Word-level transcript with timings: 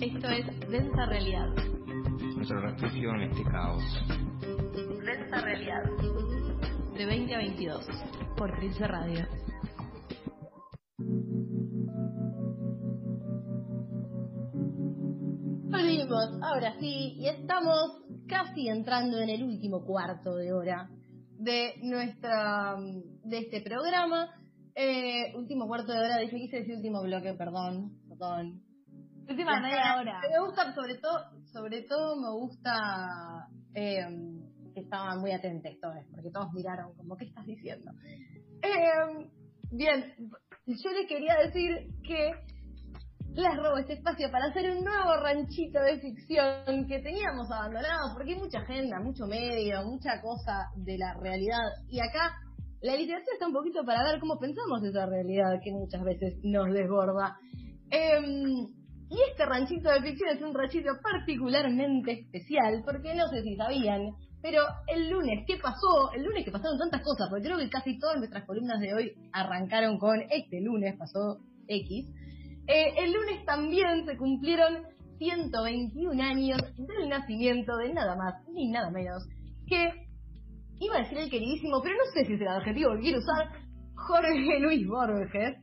Esto 0.00 0.28
es 0.28 0.70
Densa 0.70 1.04
Realidad. 1.04 1.48
Nuestro 2.34 2.58
refugio 2.62 3.10
en 3.16 3.20
este 3.20 3.42
caos. 3.44 3.82
Densa 5.04 5.42
Realidad. 5.42 5.82
De 6.96 7.04
20 7.04 7.34
a 7.34 7.38
22. 7.38 7.86
Por 8.34 8.50
Trilce 8.56 8.86
Radio. 8.88 9.26
Volvimos, 15.68 16.42
ahora 16.44 16.74
sí, 16.80 17.16
y 17.18 17.28
estamos 17.28 18.02
casi 18.26 18.68
entrando 18.68 19.18
en 19.18 19.28
el 19.28 19.42
último 19.42 19.84
cuarto 19.84 20.34
de 20.34 20.54
hora 20.54 20.88
de 21.38 21.74
nuestra 21.82 22.74
de 23.24 23.38
este 23.38 23.60
programa. 23.60 24.30
Eh, 24.74 25.36
último 25.36 25.66
cuarto 25.66 25.92
de 25.92 25.98
hora, 25.98 26.16
dije 26.16 26.36
que 26.36 26.44
hice 26.44 26.58
ese 26.60 26.74
último 26.74 27.02
bloque, 27.02 27.34
perdón, 27.34 27.98
perdón. 28.08 28.69
Última 29.30 29.60
media 29.60 29.96
hora. 29.96 30.20
Me 30.28 30.40
gusta, 30.44 30.74
sobre 30.74 30.96
todo, 30.96 31.18
sobre 31.52 31.82
todo 31.82 32.16
me 32.16 32.30
gusta 32.32 33.46
eh, 33.74 34.04
que 34.74 34.80
estaban 34.80 35.20
muy 35.20 35.30
atentos 35.30 35.72
todos, 35.80 35.96
porque 36.10 36.30
todos 36.30 36.52
miraron 36.52 36.94
como, 36.96 37.16
¿qué 37.16 37.26
estás 37.26 37.46
diciendo? 37.46 37.92
Eh, 38.62 39.28
bien, 39.70 40.14
yo 40.66 40.90
les 40.90 41.08
quería 41.08 41.36
decir 41.44 41.70
que 42.02 42.32
les 43.34 43.56
robo 43.56 43.78
este 43.78 43.94
espacio 43.94 44.30
para 44.32 44.46
hacer 44.46 44.68
un 44.70 44.84
nuevo 44.84 45.16
ranchito 45.22 45.80
de 45.80 46.00
ficción 46.00 46.86
que 46.88 46.98
teníamos 46.98 47.48
abandonado, 47.52 48.12
porque 48.14 48.32
hay 48.32 48.38
mucha 48.40 48.58
agenda, 48.58 48.98
mucho 49.00 49.26
medio, 49.26 49.84
mucha 49.84 50.20
cosa 50.20 50.70
de 50.74 50.98
la 50.98 51.14
realidad. 51.14 51.70
Y 51.88 52.00
acá 52.00 52.34
la 52.82 52.96
literatura 52.96 53.32
está 53.34 53.46
un 53.46 53.52
poquito 53.52 53.84
para 53.84 54.02
ver 54.02 54.18
cómo 54.18 54.38
pensamos 54.38 54.82
esa 54.82 55.06
realidad 55.06 55.60
que 55.62 55.70
muchas 55.70 56.02
veces 56.02 56.34
nos 56.42 56.72
desborda. 56.72 57.38
Em, 57.90 58.79
y 59.10 59.18
este 59.28 59.44
ranchito 59.44 59.90
de 59.90 60.02
ficción 60.02 60.30
es 60.30 60.40
un 60.40 60.54
ranchito 60.54 60.92
particularmente 61.02 62.12
especial, 62.12 62.82
porque 62.84 63.12
no 63.14 63.26
sé 63.28 63.42
si 63.42 63.56
sabían, 63.56 64.14
pero 64.40 64.62
el 64.86 65.10
lunes, 65.10 65.44
¿qué 65.46 65.56
pasó? 65.56 66.12
El 66.14 66.22
lunes 66.22 66.44
que 66.44 66.52
pasaron 66.52 66.78
tantas 66.78 67.02
cosas, 67.02 67.28
porque 67.28 67.44
creo 67.44 67.58
que 67.58 67.68
casi 67.68 67.98
todas 67.98 68.18
nuestras 68.18 68.46
columnas 68.46 68.78
de 68.80 68.94
hoy 68.94 69.12
arrancaron 69.32 69.98
con 69.98 70.22
este 70.30 70.60
lunes, 70.60 70.96
pasó 70.96 71.40
X. 71.66 72.08
Eh, 72.68 72.94
el 72.98 73.12
lunes 73.12 73.44
también 73.44 74.06
se 74.06 74.16
cumplieron 74.16 74.84
121 75.18 76.22
años 76.22 76.58
del 76.76 77.08
nacimiento 77.08 77.76
de 77.76 77.92
nada 77.92 78.14
más 78.16 78.34
ni 78.48 78.70
nada 78.70 78.90
menos 78.90 79.26
que, 79.66 79.92
iba 80.78 80.96
a 80.96 81.00
decir 81.00 81.18
el 81.18 81.30
queridísimo, 81.30 81.82
pero 81.82 81.96
no 81.96 82.12
sé 82.14 82.24
si 82.26 82.34
es 82.34 82.40
el 82.40 82.48
adjetivo 82.48 82.94
que 82.94 83.00
quiero 83.00 83.18
usar, 83.18 83.48
Jorge 83.94 84.60
Luis 84.60 84.86
Borges. 84.86 85.56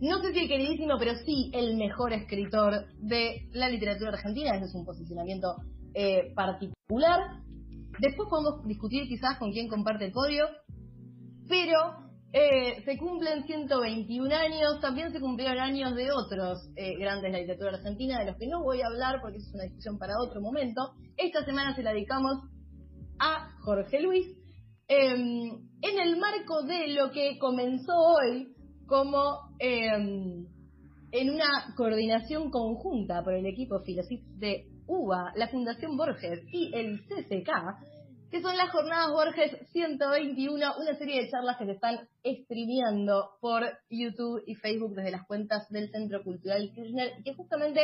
No 0.00 0.20
sé 0.20 0.32
si 0.32 0.40
el 0.40 0.48
queridísimo, 0.48 0.94
pero 0.98 1.16
sí 1.24 1.50
el 1.52 1.76
mejor 1.76 2.12
escritor 2.12 2.86
de 2.98 3.48
la 3.52 3.68
literatura 3.68 4.10
argentina. 4.10 4.54
Ese 4.54 4.66
es 4.66 4.74
un 4.74 4.84
posicionamiento 4.84 5.56
eh, 5.94 6.32
particular. 6.34 7.40
Después 7.98 8.28
podemos 8.28 8.64
discutir 8.64 9.08
quizás 9.08 9.38
con 9.38 9.50
quién 9.50 9.68
comparte 9.68 10.04
el 10.04 10.12
podio. 10.12 10.46
Pero 11.48 12.08
eh, 12.32 12.82
se 12.84 12.96
cumplen 12.98 13.44
121 13.44 14.34
años, 14.34 14.80
también 14.80 15.10
se 15.12 15.18
cumplieron 15.18 15.58
años 15.58 15.96
de 15.96 16.12
otros 16.12 16.58
eh, 16.76 16.96
grandes 16.98 17.32
de 17.32 17.38
la 17.38 17.38
literatura 17.38 17.78
argentina, 17.78 18.18
de 18.20 18.26
los 18.26 18.36
que 18.36 18.46
no 18.46 18.62
voy 18.62 18.82
a 18.82 18.86
hablar 18.86 19.20
porque 19.22 19.38
es 19.38 19.50
una 19.54 19.64
discusión 19.64 19.98
para 19.98 20.20
otro 20.20 20.40
momento. 20.40 20.92
Esta 21.16 21.44
semana 21.44 21.74
se 21.74 21.82
la 21.82 21.92
dedicamos 21.92 22.38
a 23.18 23.50
Jorge 23.62 24.00
Luis, 24.00 24.26
em, 24.86 25.68
en 25.82 25.98
el 26.00 26.18
marco 26.18 26.62
de 26.62 26.88
lo 26.88 27.10
que 27.10 27.38
comenzó 27.38 27.94
hoy 27.96 28.54
como 28.88 29.50
em, 29.58 30.46
en 31.12 31.30
una 31.30 31.74
coordinación 31.76 32.50
conjunta 32.50 33.22
por 33.22 33.34
el 33.34 33.46
equipo 33.46 33.80
Filosif 33.80 34.22
de 34.38 34.66
UBA, 34.86 35.32
la 35.36 35.48
Fundación 35.48 35.96
Borges 35.96 36.40
y 36.52 36.74
el 36.74 37.02
CCK, 37.06 37.50
que 38.30 38.42
son 38.42 38.56
las 38.56 38.70
jornadas 38.70 39.12
Borges 39.12 39.56
121, 39.72 40.54
una 40.78 40.98
serie 40.98 41.22
de 41.22 41.30
charlas 41.30 41.56
que 41.58 41.66
se 41.66 41.72
están 41.72 41.98
streameando 42.24 43.30
por 43.40 43.62
YouTube 43.90 44.42
y 44.46 44.54
Facebook 44.56 44.94
desde 44.94 45.12
las 45.12 45.26
cuentas 45.26 45.68
del 45.70 45.90
Centro 45.90 46.22
Cultural 46.22 46.70
Kirchner 46.74 47.12
que 47.24 47.34
justamente 47.34 47.80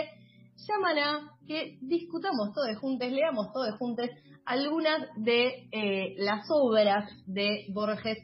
llaman 0.69 0.99
a 0.99 1.31
que 1.47 1.79
discutamos 1.83 2.53
todos 2.55 2.77
juntos, 2.79 3.11
leamos 3.11 3.53
todos 3.53 3.77
juntos 3.79 4.09
algunas 4.45 5.09
de 5.17 5.69
eh, 5.73 6.15
las 6.19 6.47
obras 6.51 7.11
de 7.27 7.67
Borges, 7.73 8.19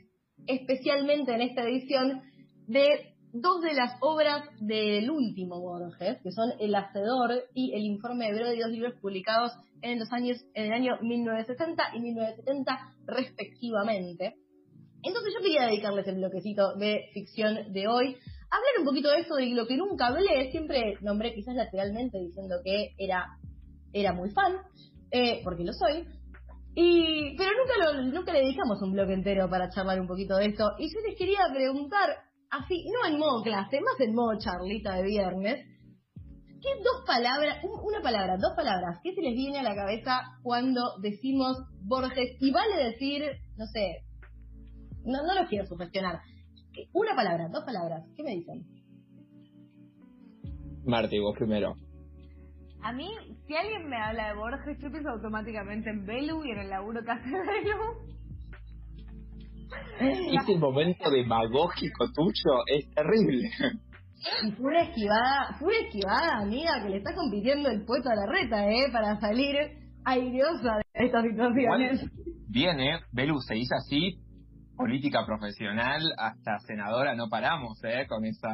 especialmente 0.47 1.35
en 1.35 1.43
esta 1.43 1.63
edición 1.63 2.23
de 2.71 3.15
dos 3.33 3.61
de 3.63 3.75
las 3.75 3.99
obras 4.01 4.49
del 4.61 5.11
último 5.11 5.61
Borges, 5.61 6.19
que 6.23 6.31
son 6.31 6.53
El 6.61 6.75
Hacedor 6.77 7.33
y 7.53 7.75
El 7.75 7.83
Informe 7.83 8.27
de 8.27 8.39
Brody, 8.39 8.61
dos 8.61 8.71
libros 8.71 8.95
publicados 9.01 9.53
en 9.83 9.99
los 9.99 10.13
años, 10.13 10.39
en 10.55 10.67
el 10.67 10.73
año 10.73 10.93
1960 11.03 11.83
y 11.95 12.01
1970 12.01 12.79
respectivamente. 13.07 14.37
Entonces 15.03 15.33
yo 15.35 15.43
quería 15.43 15.67
dedicarles 15.67 16.07
el 16.07 16.17
bloquecito 16.17 16.77
de 16.77 17.11
ficción 17.13 17.73
de 17.73 17.89
hoy, 17.89 18.17
hablar 18.51 18.79
un 18.79 18.85
poquito 18.85 19.11
de 19.11 19.21
eso, 19.23 19.35
de 19.35 19.47
lo 19.47 19.67
que 19.67 19.77
nunca 19.77 20.09
hablé, 20.09 20.53
siempre 20.53 20.95
nombré 21.01 21.35
quizás 21.35 21.57
lateralmente 21.57 22.19
diciendo 22.19 22.57
que 22.65 22.95
era, 22.99 23.27
era 23.93 24.13
muy 24.13 24.31
fan, 24.31 24.59
eh, 25.11 25.41
porque 25.43 25.65
lo 25.65 25.73
soy, 25.73 26.07
y, 26.77 27.37
pero 27.37 27.51
nunca, 27.51 28.03
nunca 28.13 28.33
le 28.33 28.41
dedicamos 28.41 28.81
un 28.81 28.93
bloque 28.93 29.15
entero 29.15 29.51
para 29.51 29.71
charlar 29.71 30.01
un 30.01 30.07
poquito 30.07 30.37
de 30.37 30.47
esto. 30.47 30.71
Y 30.79 30.87
yo 30.87 31.01
les 31.09 31.19
quería 31.19 31.41
preguntar, 31.53 32.30
así, 32.51 32.85
no 32.87 33.09
en 33.09 33.19
modo 33.19 33.43
clase, 33.43 33.81
más 33.81 33.99
en 34.01 34.15
modo 34.15 34.39
charlita 34.39 34.97
de 34.97 35.03
viernes, 35.05 35.67
¿qué 36.61 36.69
dos 36.83 37.05
palabras, 37.07 37.65
una 37.65 38.03
palabra, 38.03 38.37
dos 38.37 38.53
palabras, 38.55 38.99
qué 39.03 39.15
se 39.15 39.23
les 39.23 39.35
viene 39.35 39.59
a 39.59 39.63
la 39.63 39.75
cabeza 39.75 40.21
cuando 40.43 40.99
decimos 41.01 41.57
Borges? 41.83 42.37
Y 42.41 42.51
vale 42.51 42.91
decir, 42.91 43.23
no 43.57 43.67
sé, 43.67 44.05
no, 45.05 45.23
no 45.27 45.41
lo 45.41 45.49
quiero 45.49 45.67
sugestionar. 45.67 46.21
Una 46.93 47.15
palabra, 47.15 47.49
dos 47.49 47.65
palabras, 47.65 48.05
¿qué 48.17 48.23
me 48.23 48.35
dicen? 48.37 48.65
Marti, 50.85 51.19
vos 51.19 51.37
primero. 51.37 51.75
A 52.83 52.93
mí, 52.93 53.09
si 53.47 53.55
alguien 53.55 53.89
me 53.89 53.97
habla 53.97 54.29
de 54.29 54.39
Borges, 54.39 54.79
yo 54.81 54.91
pienso 54.91 55.11
automáticamente 55.11 55.91
en 55.91 56.07
Belu 56.07 56.45
y 56.45 56.51
en 56.53 56.61
el 56.61 56.71
laburo 56.71 57.05
que 57.05 57.11
hace 57.11 57.31
Belu. 57.31 58.20
Ese 60.01 60.57
momento 60.59 61.11
demagógico 61.11 62.07
tuyo 62.13 62.65
es 62.67 62.89
terrible. 62.95 63.51
Y 64.45 64.53
fue 64.53 64.67
una 64.67 64.83
esquivada, 64.83 65.57
fue 65.59 65.69
una 65.69 65.87
esquivada, 65.87 66.39
amiga, 66.43 66.83
que 66.83 66.91
le 66.91 66.97
está 66.99 67.15
compitiendo 67.15 67.71
el 67.71 67.85
puesto 67.85 68.11
a 68.11 68.15
la 68.15 68.27
reta, 68.31 68.69
¿eh? 68.69 68.91
Para 68.93 69.19
salir 69.19 69.57
airosa 70.05 70.77
de 70.95 71.07
estas 71.07 71.25
situaciones. 71.25 72.05
Bien, 72.49 72.81
¿eh? 72.81 73.01
Belu 73.13 73.39
se 73.41 73.57
hizo 73.57 73.75
así, 73.77 74.21
política 74.77 75.25
profesional, 75.25 76.03
hasta 76.19 76.59
senadora 76.61 77.15
no 77.15 77.29
paramos, 77.29 77.83
¿eh? 77.85 78.07
Con 78.09 78.25
esa... 78.25 78.51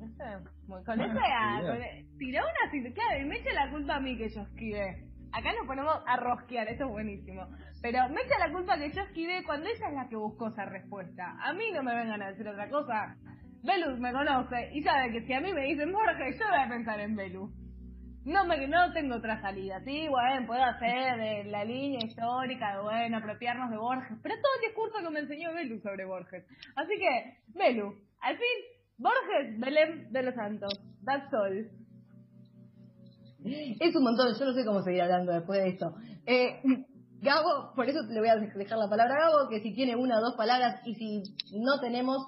No 0.00 0.08
sé, 0.08 0.24
con 0.66 1.00
esa... 1.00 1.14
Con, 1.14 2.18
tiró 2.18 2.40
una... 2.40 2.92
Claro, 2.94 3.22
y 3.22 3.24
me 3.26 3.36
echa 3.36 3.52
la 3.52 3.70
culpa 3.70 3.96
a 3.96 4.00
mí 4.00 4.16
que 4.16 4.28
yo 4.28 4.42
esquivé. 4.42 5.11
Acá 5.32 5.52
nos 5.54 5.66
ponemos 5.66 5.94
a 6.06 6.16
rosquear, 6.16 6.68
eso 6.68 6.84
es 6.84 6.90
buenísimo. 6.90 7.48
Pero 7.80 8.08
me 8.10 8.20
echa 8.20 8.38
la 8.38 8.52
culpa 8.52 8.76
que 8.78 8.92
yo 8.92 9.02
esquivé 9.02 9.42
cuando 9.44 9.68
ella 9.68 9.88
es 9.88 9.94
la 9.94 10.08
que 10.08 10.16
buscó 10.16 10.48
esa 10.48 10.66
respuesta. 10.66 11.36
A 11.42 11.52
mí 11.54 11.70
no 11.72 11.82
me 11.82 11.94
vengan 11.94 12.22
a 12.22 12.28
decir 12.28 12.46
otra 12.46 12.68
cosa. 12.68 13.16
Belus 13.62 13.98
me 13.98 14.12
conoce 14.12 14.70
y 14.74 14.82
sabe 14.82 15.12
que 15.12 15.22
si 15.22 15.32
a 15.32 15.40
mí 15.40 15.52
me 15.52 15.62
dicen 15.62 15.92
Borges, 15.92 16.38
yo 16.38 16.48
voy 16.48 16.58
a 16.58 16.68
pensar 16.68 17.00
en 17.00 17.16
Belu. 17.16 17.50
No 18.24 18.44
me, 18.44 18.68
no 18.68 18.92
tengo 18.92 19.16
otra 19.16 19.40
salida, 19.40 19.80
sí, 19.84 20.06
bueno, 20.08 20.46
puedo 20.46 20.62
hacer 20.62 21.46
la 21.46 21.64
línea 21.64 22.04
histórica 22.04 22.76
de, 22.76 22.82
bueno, 22.82 23.16
apropiarnos 23.16 23.70
de 23.70 23.76
Borges, 23.76 24.16
pero 24.22 24.36
todo 24.36 24.52
el 24.60 24.68
discurso 24.68 24.98
que 25.02 25.10
me 25.10 25.20
enseñó 25.20 25.52
Belu 25.52 25.80
sobre 25.80 26.04
Borges. 26.04 26.44
Así 26.76 26.94
que, 26.98 27.38
Belu, 27.48 27.94
al 28.20 28.36
fin, 28.36 28.46
Borges, 28.98 29.58
Belén 29.58 30.12
de 30.12 30.22
los 30.22 30.34
Santos, 30.36 30.72
that's 31.04 31.32
all. 31.34 31.81
Es 33.44 33.96
un 33.96 34.04
montón, 34.04 34.34
yo 34.38 34.44
no 34.44 34.52
sé 34.52 34.64
cómo 34.64 34.82
seguir 34.82 35.02
hablando 35.02 35.32
después 35.32 35.62
de 35.62 35.68
esto. 35.70 35.94
Eh, 36.26 36.60
Gabo, 37.20 37.72
por 37.74 37.88
eso 37.88 38.00
le 38.08 38.20
voy 38.20 38.28
a 38.28 38.36
dejar 38.36 38.78
la 38.78 38.88
palabra 38.88 39.14
a 39.14 39.30
Gabo, 39.30 39.48
que 39.48 39.60
si 39.60 39.74
tiene 39.74 39.96
una 39.96 40.18
o 40.18 40.20
dos 40.20 40.34
palabras 40.36 40.80
y 40.84 40.94
si 40.94 41.22
no 41.52 41.80
tenemos, 41.80 42.18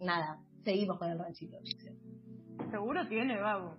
nada, 0.00 0.38
seguimos 0.64 0.98
con 0.98 1.10
el 1.10 1.18
ranchito. 1.18 1.56
Seguro 2.70 3.06
tiene, 3.08 3.36
Gabo. 3.36 3.76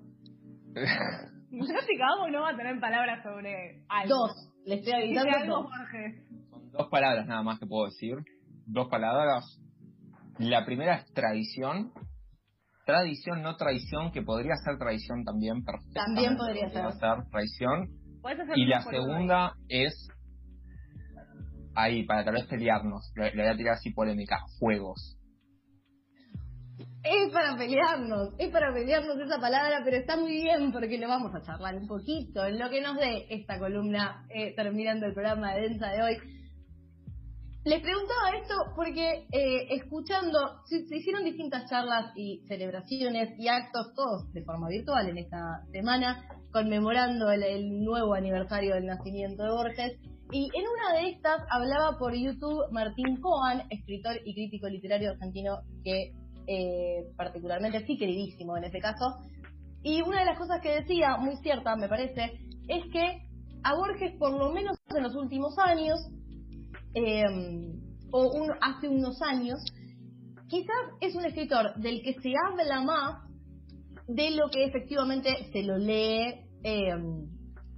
no 1.51 1.65
sé 1.65 1.73
si 1.87 1.97
Gabo 1.97 2.29
no 2.29 2.41
va 2.41 2.49
a 2.49 2.57
tener 2.57 2.79
palabras 2.79 3.23
sobre 3.23 3.83
algo. 3.87 4.15
Dos, 4.15 4.51
le 4.65 4.75
estoy 4.75 4.93
avisando 4.93 5.37
algo, 5.37 5.55
dos. 5.55 5.71
Jorge. 5.71 6.23
Son 6.49 6.71
dos 6.71 6.87
palabras 6.89 7.25
nada 7.25 7.43
más 7.43 7.59
que 7.59 7.67
puedo 7.67 7.85
decir. 7.85 8.17
Dos 8.65 8.89
palabras. 8.89 9.59
La 10.39 10.65
primera 10.65 10.95
es 10.95 11.13
tradición 11.13 11.93
tradición, 12.85 13.41
no 13.41 13.55
traición, 13.57 14.11
que 14.11 14.21
podría 14.21 14.55
ser 14.63 14.77
traición 14.77 15.23
también, 15.23 15.63
perfectamente. 15.63 15.99
También 15.99 16.37
podría 16.37 16.69
ser. 16.69 16.91
ser 16.93 17.29
traición. 17.31 17.89
Y 18.55 18.65
la 18.65 18.81
segunda 18.81 19.53
es, 19.67 20.07
ahí, 21.75 22.03
para 22.05 22.23
tal 22.23 22.35
vez 22.35 22.45
pelearnos, 22.45 23.11
le, 23.15 23.35
le, 23.35 23.43
voy 23.43 23.51
a 23.51 23.57
tirar 23.57 23.73
así 23.75 23.91
polémica, 23.91 24.37
juegos. 24.59 25.17
Es 27.03 27.31
para 27.31 27.55
pelearnos, 27.55 28.33
es 28.39 28.49
para 28.51 28.73
pelearnos 28.73 29.17
esa 29.19 29.39
palabra, 29.39 29.81
pero 29.83 29.97
está 29.97 30.17
muy 30.17 30.41
bien 30.41 30.71
porque 30.71 30.97
lo 30.97 31.07
vamos 31.07 31.31
a 31.35 31.41
charlar 31.41 31.75
un 31.75 31.87
poquito 31.87 32.43
en 32.45 32.57
lo 32.57 32.69
que 32.69 32.81
nos 32.81 32.95
dé 32.95 33.27
esta 33.29 33.59
columna 33.59 34.25
eh, 34.29 34.55
terminando 34.55 35.05
el 35.05 35.13
programa 35.13 35.53
de 35.53 35.61
Densa 35.61 35.89
de 35.89 36.01
hoy. 36.01 36.17
Les 37.65 37.81
preguntaba 37.81 38.37
esto 38.39 38.53
porque 38.75 39.25
eh, 39.31 39.67
escuchando, 39.71 40.37
se, 40.65 40.85
hicieron 40.95 41.23
distintas 41.23 41.67
charlas 41.67 42.11
y 42.15 42.45
celebraciones 42.47 43.33
y 43.39 43.47
actos, 43.47 43.91
todos 43.95 44.31
de 44.33 44.43
forma 44.43 44.67
virtual 44.69 45.09
en 45.09 45.17
esta 45.17 45.65
semana, 45.71 46.29
conmemorando 46.53 47.31
el 47.31 47.83
nuevo 47.83 48.13
aniversario 48.13 48.75
del 48.75 48.85
nacimiento 48.85 49.41
de 49.41 49.49
Borges. 49.49 49.99
Y 50.31 50.51
en 50.53 50.63
una 50.67 51.01
de 51.01 51.09
estas 51.09 51.41
hablaba 51.49 51.97
por 51.97 52.13
YouTube 52.13 52.71
Martín 52.71 53.19
Coan, 53.19 53.63
escritor 53.71 54.15
y 54.23 54.35
crítico 54.35 54.69
literario 54.69 55.09
argentino 55.09 55.61
que 55.83 56.11
eh, 56.45 57.07
particularmente 57.17 57.83
sí 57.87 57.97
queridísimo 57.97 58.57
en 58.57 58.65
este 58.65 58.79
caso. 58.79 59.15
Y 59.81 60.03
una 60.03 60.19
de 60.19 60.25
las 60.25 60.37
cosas 60.37 60.61
que 60.61 60.81
decía, 60.81 61.17
muy 61.17 61.35
cierta 61.37 61.75
me 61.75 61.89
parece, 61.89 62.31
es 62.67 62.83
que 62.91 63.23
a 63.63 63.73
Borges 63.73 64.15
por 64.19 64.37
lo 64.37 64.51
menos 64.51 64.77
en 64.95 65.01
los 65.01 65.15
últimos 65.15 65.57
años, 65.57 65.97
em, 66.95 67.79
o 68.11 68.31
hace 68.61 68.87
unos 68.87 69.21
años, 69.21 69.59
quizás 70.47 70.75
es 71.01 71.15
un 71.15 71.25
escritor 71.25 71.75
del 71.75 72.01
que 72.01 72.13
se 72.21 72.33
habla 72.47 72.81
más 72.81 73.25
de 74.07 74.31
lo 74.31 74.49
que 74.49 74.65
efectivamente 74.65 75.29
se 75.51 75.63
lo 75.63 75.77
lee 75.77 76.45
em, 76.63 77.27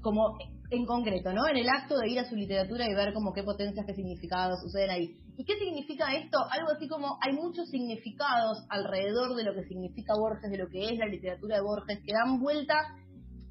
como 0.01 0.37
en 0.69 0.85
concreto, 0.85 1.31
¿no? 1.31 1.47
En 1.47 1.57
el 1.57 1.67
acto 1.69 1.97
de 1.97 2.09
ir 2.09 2.19
a 2.19 2.29
su 2.29 2.35
literatura 2.35 2.85
y 2.85 2.93
ver 2.93 3.13
como 3.13 3.33
qué 3.33 3.43
potencias, 3.43 3.85
qué 3.85 3.93
significados 3.93 4.61
suceden 4.61 4.89
ahí. 4.89 5.15
¿Y 5.37 5.45
qué 5.45 5.55
significa 5.57 6.13
esto? 6.13 6.39
Algo 6.51 6.71
así 6.71 6.87
como 6.87 7.17
hay 7.21 7.33
muchos 7.33 7.69
significados 7.69 8.65
alrededor 8.69 9.35
de 9.35 9.43
lo 9.43 9.53
que 9.53 9.63
significa 9.63 10.13
Borges, 10.17 10.51
de 10.51 10.57
lo 10.57 10.67
que 10.67 10.89
es 10.89 10.97
la 10.97 11.05
literatura 11.05 11.57
de 11.57 11.61
Borges, 11.61 11.99
que 12.03 12.11
dan 12.11 12.39
vuelta 12.39 12.75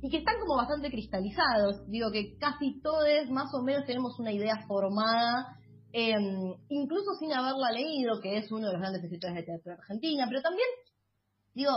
y 0.02 0.10
que 0.10 0.18
están 0.18 0.38
como 0.40 0.56
bastante 0.56 0.90
cristalizados. 0.90 1.86
Digo 1.88 2.10
que 2.10 2.36
casi 2.38 2.80
todos 2.80 3.30
más 3.30 3.52
o 3.54 3.62
menos 3.62 3.86
tenemos 3.86 4.18
una 4.18 4.32
idea 4.32 4.64
formada, 4.66 5.58
em, 5.92 6.54
incluso 6.68 7.14
sin 7.18 7.32
haberla 7.32 7.70
leído, 7.72 8.20
que 8.20 8.36
es 8.36 8.50
uno 8.50 8.66
de 8.66 8.72
los 8.72 8.80
grandes 8.80 9.02
escritores 9.02 9.34
de 9.34 9.40
literatura 9.40 9.76
argentina, 9.76 10.26
pero 10.28 10.42
también, 10.42 10.68
digo, 11.54 11.72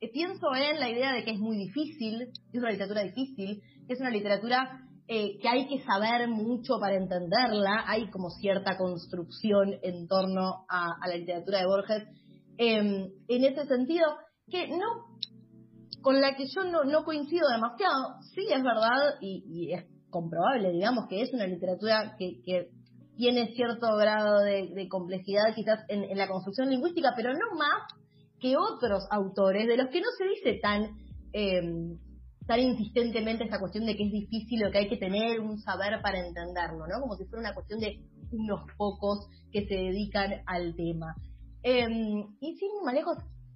eh, 0.00 0.10
pienso 0.12 0.46
en 0.54 0.78
la 0.78 0.88
idea 0.88 1.12
de 1.12 1.24
que 1.24 1.32
es 1.32 1.38
muy 1.38 1.56
difícil, 1.56 2.22
es 2.22 2.54
una 2.54 2.70
literatura 2.70 3.02
difícil, 3.02 3.62
es 3.88 4.00
una 4.00 4.10
literatura 4.10 4.84
eh, 5.08 5.38
que 5.40 5.48
hay 5.48 5.66
que 5.66 5.82
saber 5.84 6.28
mucho 6.28 6.78
para 6.78 6.96
entenderla, 6.96 7.84
hay 7.86 8.10
como 8.10 8.30
cierta 8.30 8.76
construcción 8.76 9.74
en 9.82 10.06
torno 10.06 10.66
a, 10.68 10.94
la 11.08 11.16
literatura 11.16 11.60
de 11.60 11.66
Borges, 11.66 12.04
em, 12.58 13.10
en 13.26 13.44
ese 13.44 13.66
sentido, 13.66 14.06
que 14.50 14.68
no, 14.68 15.17
con 16.08 16.22
la 16.22 16.34
que 16.36 16.46
yo 16.46 16.64
no, 16.64 17.04
coincido 17.04 17.46
demasiado, 17.50 18.22
sí 18.34 18.46
es 18.50 18.62
verdad 18.62 19.16
y, 19.20 19.74
es 19.74 19.84
comprobable, 20.08 20.72
digamos, 20.72 21.06
que 21.06 21.20
es 21.20 21.34
una 21.34 21.46
literatura 21.46 22.16
que, 22.18 22.70
tiene 23.14 23.52
cierto 23.54 23.94
grado 23.94 24.40
de, 24.40 24.88
complejidad 24.88 25.54
quizás 25.54 25.80
en, 25.88 26.16
la 26.16 26.26
construcción 26.26 26.70
lingüística, 26.70 27.12
pero 27.14 27.34
no 27.34 27.58
más 27.58 27.92
que 28.40 28.56
otros 28.56 29.06
autores 29.10 29.66
de 29.66 29.76
los 29.76 29.88
que 29.88 30.00
no 30.00 30.06
se 30.16 30.24
dice 30.24 30.58
tan 30.62 30.96
em, 31.34 31.98
tan 32.46 32.60
insistentemente 32.60 33.44
esta 33.44 33.60
cuestión 33.60 33.84
de 33.84 33.94
que 33.94 34.04
es 34.04 34.10
difícil 34.10 34.64
o 34.64 34.70
que 34.70 34.78
hay 34.78 34.88
que 34.88 34.96
tener 34.96 35.40
un 35.40 35.58
saber 35.58 36.00
para 36.00 36.26
entenderlo, 36.26 36.86
¿no? 36.86 37.02
Como 37.02 37.16
si 37.16 37.26
fuera 37.26 37.40
una 37.40 37.54
cuestión 37.54 37.80
de 37.80 38.00
unos 38.32 38.62
pocos 38.78 39.28
que 39.52 39.66
se 39.66 39.74
dedican 39.74 40.40
al 40.46 40.74
tema. 40.74 41.14
Em, 41.62 42.24
y 42.40 42.56
sin 42.56 42.70
más 42.82 42.94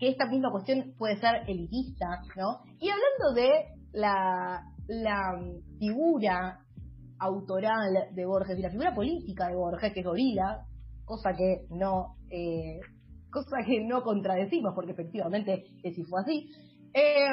que 0.03 0.09
esta 0.09 0.27
misma 0.27 0.51
cuestión 0.51 0.95
puede 0.99 1.17
ser 1.19 1.45
elitista, 1.47 2.23
¿no? 2.37 2.59
Y 2.81 2.89
hablando 2.91 3.41
de 3.41 3.67
la, 3.93 4.65
figura 5.79 6.59
autoral 7.21 8.09
de 8.13 8.27
Borges 8.27 8.59
y 8.59 8.63
la 8.63 8.71
figura 8.71 8.93
política 8.97 9.47
de 9.47 9.55
Borges, 9.55 9.93
que 9.93 10.01
es 10.01 10.05
Gorila, 10.05 10.67
cosa 11.05 11.33
que 11.35 11.67
no, 11.71 12.17
eh, 12.31 12.81
cosa 13.31 13.59
que 13.65 13.85
no 13.85 14.03
contradecimos, 14.03 14.75
porque 14.75 14.91
efectivamente 14.91 15.67
si 15.85 16.03
fue 16.03 16.21
así. 16.21 16.51
Eh, 16.93 17.29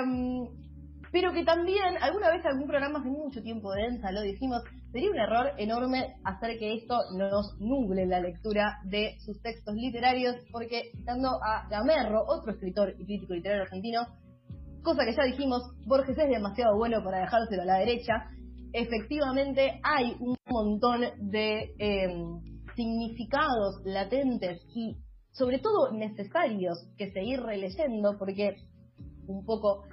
pero 1.12 1.34
que 1.34 1.44
también, 1.44 1.98
alguna 2.02 2.32
vez 2.32 2.46
algún 2.46 2.68
programa 2.68 3.00
hace 3.00 3.10
mucho 3.10 3.42
tiempo 3.42 3.72
de 3.74 3.84
Densa 3.84 4.12
lo 4.12 4.22
dijimos, 4.22 4.62
sería 4.92 5.10
un 5.10 5.20
error 5.20 5.52
enorme 5.58 6.16
hacer 6.24 6.58
que 6.60 6.76
esto 6.76 6.96
nos 7.18 7.60
nuble 7.60 8.06
la 8.06 8.20
lectura 8.20 8.80
de 8.86 9.16
sus 9.20 9.42
textos 9.42 9.76
literarios, 9.76 10.36
porque 10.52 10.92
citando 10.96 11.30
a 11.44 11.68
Gamerro, 11.70 12.24
otro 12.28 12.52
escritor 12.52 12.94
y 12.98 13.06
crítico 13.06 13.34
literario 13.34 13.64
argentino, 13.64 14.02
cosa 14.84 15.06
que 15.06 15.16
ya 15.16 15.24
dijimos, 15.24 15.62
Borges 15.86 16.18
es 16.18 16.30
demasiado 16.30 16.78
bueno 16.78 17.04
para 17.04 17.22
dejárselo 17.22 17.64
a 17.64 17.66
la 17.66 17.80
derecha, 17.80 18.14
efectivamente 18.74 19.80
hay 19.84 20.16
un 20.20 20.36
montón 20.48 21.02
de 21.32 21.74
em, 21.80 22.40
significados 22.76 23.82
latentes 23.84 24.62
y 24.76 24.98
sobre 25.32 25.60
todo 25.60 25.92
necesarios 25.92 26.88
que 26.98 27.12
seguir 27.12 27.42
releyendo, 27.42 28.18
porque 28.18 28.56
un 29.28 29.46
poco 29.46 29.84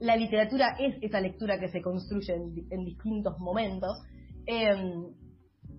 la 0.00 0.16
literatura 0.16 0.76
es 0.78 0.96
esa 1.02 1.20
lectura 1.20 1.58
que 1.58 1.68
se 1.68 1.82
construye 1.82 2.34
en, 2.34 2.84
distintos 2.84 3.38
momentos 3.38 4.02
em, 4.46 5.14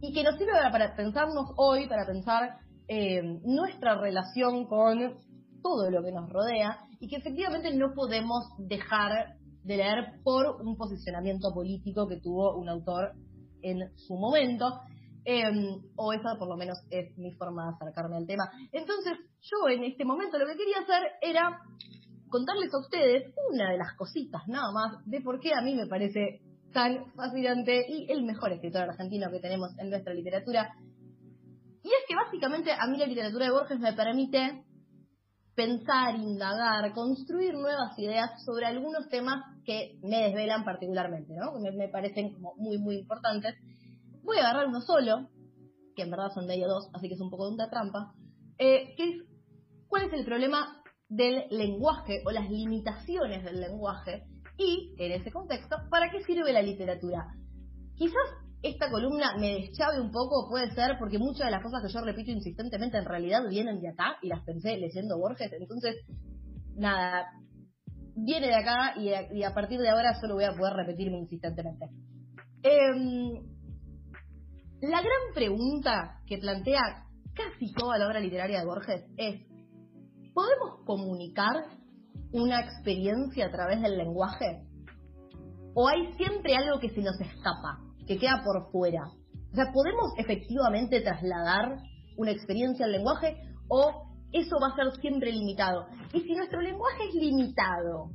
y 0.01 0.13
que 0.13 0.23
nos 0.23 0.37
sirve 0.37 0.51
para, 0.71 0.95
pensarnos 0.95 1.51
hoy, 1.57 1.87
para 1.87 2.05
pensar 2.05 2.57
em, 2.87 3.39
nuestra 3.43 3.99
relación 3.99 4.65
con 4.65 5.19
todo 5.61 5.89
lo 5.89 6.03
que 6.03 6.11
nos 6.11 6.29
rodea 6.29 6.77
y 6.99 7.07
que 7.07 7.17
efectivamente 7.17 7.73
no 7.75 7.93
podemos 7.93 8.45
dejar 8.57 9.35
de 9.63 9.77
leer 9.77 10.21
por 10.23 10.61
un 10.61 10.75
posicionamiento 10.77 11.53
político 11.53 12.07
que 12.07 12.17
tuvo 12.17 12.57
un 12.57 12.69
autor 12.69 13.13
en 13.61 13.95
su 13.97 14.15
momento. 14.15 14.79
Em, 15.25 15.81
o 15.95 16.13
esa 16.13 16.37
por 16.39 16.47
lo 16.47 16.55
menos 16.55 16.79
es 16.89 17.15
mi 17.17 17.31
forma 17.33 17.65
de 17.65 17.75
acercarme 17.75 18.17
al 18.17 18.25
tema. 18.25 18.49
Entonces, 18.71 19.13
yo 19.41 19.69
en 19.69 19.83
este 19.83 20.05
momento 20.05 20.39
lo 20.39 20.47
que 20.47 20.55
quería 20.55 20.79
hacer 20.79 21.11
era 21.21 21.59
contarles 22.29 22.73
a 22.73 22.79
ustedes 22.79 23.33
una 23.51 23.71
de 23.71 23.77
las 23.77 23.93
cositas 23.95 24.47
nada 24.47 24.71
más 24.71 25.05
de 25.05 25.21
por 25.21 25.39
qué 25.39 25.53
a 25.53 25.61
mí 25.61 25.75
me 25.75 25.87
parece 25.87 26.41
tan 26.73 27.11
fascinante 27.13 27.85
y 27.89 28.11
el 28.11 28.23
mejor 28.23 28.51
escritor 28.51 28.83
argentino 28.83 29.31
que 29.31 29.39
tenemos 29.39 29.71
en 29.79 29.89
nuestra 29.89 30.13
literatura. 30.13 30.73
Y 31.83 31.87
es 31.87 32.05
que 32.07 32.15
básicamente 32.15 32.71
a 32.71 32.87
mí 32.87 32.97
la 32.97 33.07
literatura 33.07 33.45
de 33.45 33.51
Borges 33.51 33.79
me 33.79 33.93
permite 33.93 34.63
pensar, 35.55 36.15
indagar, 36.15 36.93
construir 36.93 37.53
nuevas 37.53 37.97
ideas 37.97 38.29
sobre 38.45 38.65
algunos 38.65 39.09
temas 39.09 39.43
que 39.65 39.99
me 40.03 40.23
desvelan 40.23 40.63
particularmente, 40.63 41.33
¿no? 41.33 41.53
que 41.61 41.71
me, 41.71 41.89
parecen 41.89 42.33
como 42.33 42.55
muy, 42.55 42.77
muy 42.77 42.97
importantes. 42.97 43.55
Voy 44.23 44.37
a 44.37 44.41
agarrar 44.41 44.67
uno 44.67 44.81
solo, 44.81 45.27
que 45.95 46.03
en 46.03 46.11
verdad 46.11 46.31
son 46.33 46.45
medio 46.45 46.67
dos, 46.67 46.89
así 46.93 47.09
que 47.09 47.15
es 47.15 47.21
un 47.21 47.29
poco 47.29 47.47
de 47.47 47.55
una 47.55 47.69
trampa, 47.69 48.13
eh, 48.57 48.93
que 48.95 49.03
es 49.03 49.15
cuál 49.87 50.03
es 50.03 50.13
el 50.13 50.23
problema 50.23 50.78
del 51.09 51.45
lenguaje 51.49 52.21
o 52.25 52.31
las 52.31 52.49
limitaciones 52.49 53.43
del 53.43 53.59
lenguaje 53.59 54.23
y, 54.57 54.95
en 54.99 55.13
ese 55.13 55.31
contexto, 55.31 55.77
¿para 55.89 56.11
qué 56.11 56.23
sirve 56.23 56.53
la 56.53 56.61
literatura? 56.61 57.25
Quizás 57.95 58.15
esta 58.61 58.89
columna 58.91 59.37
me 59.37 59.53
deschave 59.55 60.01
un 60.01 60.11
poco, 60.11 60.47
puede 60.49 60.69
ser 60.71 60.97
porque 60.99 61.17
muchas 61.17 61.47
de 61.47 61.51
las 61.51 61.63
cosas 61.63 61.81
que 61.81 61.91
yo 61.91 62.01
repito 62.01 62.31
insistentemente 62.31 62.97
en 62.97 63.05
realidad 63.05 63.41
vienen 63.49 63.79
de 63.79 63.89
acá 63.89 64.17
y 64.21 64.27
las 64.27 64.43
pensé 64.43 64.77
leyendo 64.77 65.17
Borges, 65.17 65.51
entonces, 65.53 65.95
nada, 66.75 67.25
viene 68.15 68.47
de 68.47 68.55
acá 68.55 68.95
y 68.97 69.43
a, 69.43 69.53
partir 69.53 69.79
de 69.79 69.89
ahora 69.89 70.19
solo 70.19 70.35
voy 70.35 70.43
a 70.43 70.55
poder 70.55 70.73
repetirme 70.73 71.17
insistentemente. 71.17 71.89
Em, 72.61 73.31
la 74.81 75.01
gran 75.01 75.33
pregunta 75.33 76.19
que 76.27 76.37
plantea 76.37 76.81
casi 77.33 77.73
toda 77.73 77.97
la 77.97 78.07
obra 78.07 78.19
literaria 78.19 78.59
de 78.59 78.65
Borges 78.65 79.05
es 79.17 79.48
¿podemos 80.39 80.85
comunicar 80.85 81.65
una 82.31 82.61
experiencia 82.61 83.47
a 83.47 83.51
través 83.51 83.81
del 83.81 83.97
lenguaje? 83.97 84.63
¿O 85.73 85.87
hay 85.89 86.13
siempre 86.13 86.55
algo 86.55 86.79
que 86.79 86.89
se 86.89 87.01
nos 87.01 87.19
escapa, 87.19 87.79
que 88.07 88.17
queda 88.17 88.41
por 88.45 88.71
fuera? 88.71 89.01
O 89.51 89.55
sea, 89.55 89.65
¿podemos 89.73 90.13
efectivamente 90.17 91.01
trasladar 91.01 91.79
una 92.17 92.31
experiencia 92.31 92.85
al 92.85 92.93
lenguaje 92.93 93.35
o 93.67 94.13
eso 94.31 94.55
va 94.61 94.69
a 94.69 94.75
ser 94.75 95.01
siempre 95.01 95.33
limitado? 95.33 95.87
Y 96.13 96.21
si 96.21 96.33
nuestro 96.33 96.61
lenguaje 96.61 97.09
es 97.09 97.15
limitado, 97.15 98.11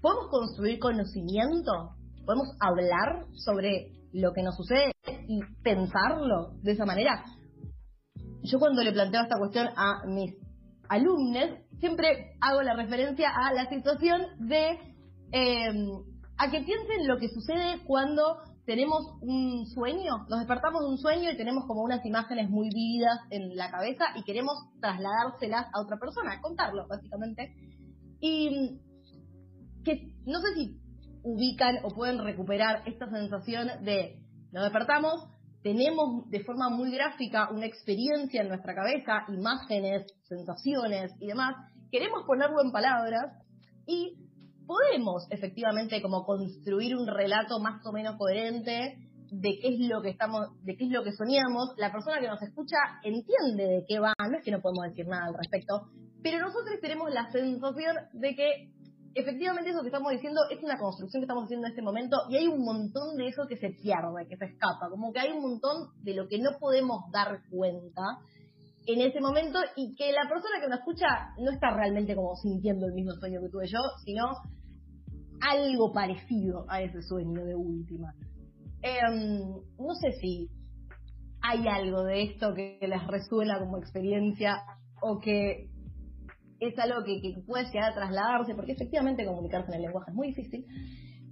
¿podemos 0.00 0.28
construir 0.30 0.78
conocimiento? 0.78 1.72
¿Podemos 2.24 2.54
hablar 2.60 3.26
sobre 3.32 3.90
lo 4.12 4.32
que 4.32 4.42
nos 4.44 4.56
sucede 4.56 4.92
y 5.26 5.40
pensarlo 5.64 6.52
de 6.62 6.72
esa 6.72 6.86
manera? 6.86 7.24
Yo 8.42 8.60
cuando 8.60 8.84
le 8.84 8.92
planteo 8.92 9.22
esta 9.22 9.38
cuestión 9.38 9.68
a 9.76 10.06
mis 10.06 10.34
alumnos, 10.90 11.50
siempre 11.78 12.34
hago 12.40 12.62
la 12.62 12.74
referencia 12.74 13.30
a 13.30 13.52
la 13.54 13.68
situación 13.70 14.22
de 14.40 14.78
em, 15.32 15.88
a 16.36 16.50
que 16.50 16.60
piensen 16.62 17.06
lo 17.06 17.18
que 17.18 17.28
sucede 17.28 17.80
cuando 17.86 18.38
tenemos 18.66 19.00
un 19.20 19.66
sueño, 19.66 20.26
nos 20.28 20.40
despertamos 20.40 20.82
de 20.82 20.88
un 20.88 20.98
sueño 20.98 21.30
y 21.30 21.36
tenemos 21.36 21.64
como 21.66 21.82
unas 21.82 22.04
imágenes 22.04 22.50
muy 22.50 22.68
vividas 22.68 23.20
en 23.30 23.56
la 23.56 23.70
cabeza 23.70 24.04
y 24.16 24.24
queremos 24.24 24.54
trasladárselas 24.80 25.66
a 25.72 25.80
otra 25.80 25.96
persona, 25.98 26.40
contarlo 26.40 26.86
básicamente. 26.88 27.54
Y 28.20 28.80
que 29.84 30.12
no 30.26 30.40
sé 30.40 30.54
si 30.54 30.80
ubican 31.22 31.76
o 31.84 31.88
pueden 31.94 32.18
recuperar 32.22 32.82
esta 32.86 33.08
sensación 33.08 33.68
de 33.84 34.20
nos 34.52 34.64
despertamos, 34.64 35.24
tenemos 35.62 36.28
de 36.30 36.42
forma 36.44 36.68
muy 36.70 36.90
gráfica 36.92 37.50
una 37.50 37.66
experiencia 37.66 38.42
en 38.42 38.48
nuestra 38.48 38.74
cabeza, 38.74 39.24
imágenes, 39.28 40.06
sensaciones 40.22 41.12
y 41.20 41.26
demás, 41.26 41.54
queremos 41.90 42.24
ponerlo 42.26 42.62
en 42.64 42.72
palabras 42.72 43.36
y 43.86 44.16
podemos 44.66 45.26
efectivamente 45.30 46.00
como 46.00 46.24
construir 46.24 46.96
un 46.96 47.06
relato 47.06 47.58
más 47.58 47.84
o 47.84 47.92
menos 47.92 48.16
coherente 48.16 48.98
de 49.30 49.58
qué 49.60 49.68
es 49.68 49.88
lo 49.88 50.00
que 50.02 50.10
estamos, 50.10 50.48
de 50.64 50.76
qué 50.76 50.84
es 50.84 50.90
lo 50.90 51.04
que 51.04 51.12
soñamos, 51.12 51.74
la 51.76 51.92
persona 51.92 52.20
que 52.20 52.28
nos 52.28 52.42
escucha 52.42 52.76
entiende 53.02 53.64
de 53.64 53.84
qué 53.86 54.00
va, 54.00 54.14
no 54.18 54.38
es 54.38 54.44
que 54.44 54.50
no 54.50 54.60
podemos 54.60 54.88
decir 54.88 55.06
nada 55.06 55.26
al 55.26 55.34
respecto, 55.34 55.88
pero 56.22 56.38
nosotros 56.38 56.78
tenemos 56.80 57.12
la 57.12 57.30
sensación 57.30 57.96
de 58.12 58.34
que 58.34 58.70
efectivamente 59.14 59.70
eso 59.70 59.80
que 59.82 59.88
estamos 59.88 60.12
diciendo 60.12 60.40
es 60.50 60.62
una 60.62 60.78
construcción 60.78 61.20
que 61.20 61.24
estamos 61.24 61.44
haciendo 61.44 61.66
en 61.66 61.72
este 61.72 61.82
momento 61.82 62.16
y 62.28 62.36
hay 62.36 62.46
un 62.46 62.64
montón 62.64 63.16
de 63.16 63.28
eso 63.28 63.46
que 63.48 63.56
se 63.56 63.70
pierde, 63.70 64.26
que 64.28 64.36
se 64.36 64.44
escapa, 64.46 64.88
como 64.88 65.12
que 65.12 65.20
hay 65.20 65.30
un 65.30 65.42
montón 65.42 65.88
de 66.02 66.14
lo 66.14 66.28
que 66.28 66.38
no 66.38 66.50
podemos 66.58 67.10
dar 67.12 67.40
cuenta 67.50 68.02
en 68.86 69.00
ese 69.00 69.20
momento 69.20 69.58
y 69.76 69.94
que 69.94 70.12
la 70.12 70.28
persona 70.28 70.60
que 70.60 70.68
nos 70.68 70.78
escucha 70.78 71.06
no 71.38 71.50
está 71.50 71.70
realmente 71.70 72.14
como 72.14 72.34
sintiendo 72.36 72.86
el 72.86 72.94
mismo 72.94 73.12
sueño 73.12 73.40
que 73.40 73.50
tuve 73.50 73.66
yo, 73.66 73.80
sino 74.04 74.24
algo 75.40 75.92
parecido 75.92 76.64
a 76.68 76.82
ese 76.82 77.02
sueño 77.02 77.44
de 77.44 77.54
última. 77.54 78.14
Em, 78.82 79.40
no 79.78 79.94
sé 80.00 80.12
si 80.20 80.48
hay 81.42 81.66
algo 81.68 82.04
de 82.04 82.22
esto 82.22 82.54
que 82.54 82.78
les 82.80 83.06
resuena 83.06 83.58
como 83.58 83.78
experiencia 83.78 84.62
o 85.02 85.18
que 85.18 85.68
es 86.60 86.78
algo 86.78 87.02
que, 87.04 87.20
puede 87.46 87.64
llegar 87.64 87.90
a 87.90 87.94
trasladarse, 87.94 88.54
porque 88.54 88.72
efectivamente 88.72 89.24
comunicarse 89.24 89.68
en 89.68 89.76
el 89.76 89.82
lenguaje 89.82 90.10
es 90.10 90.14
muy 90.14 90.28
difícil. 90.28 90.66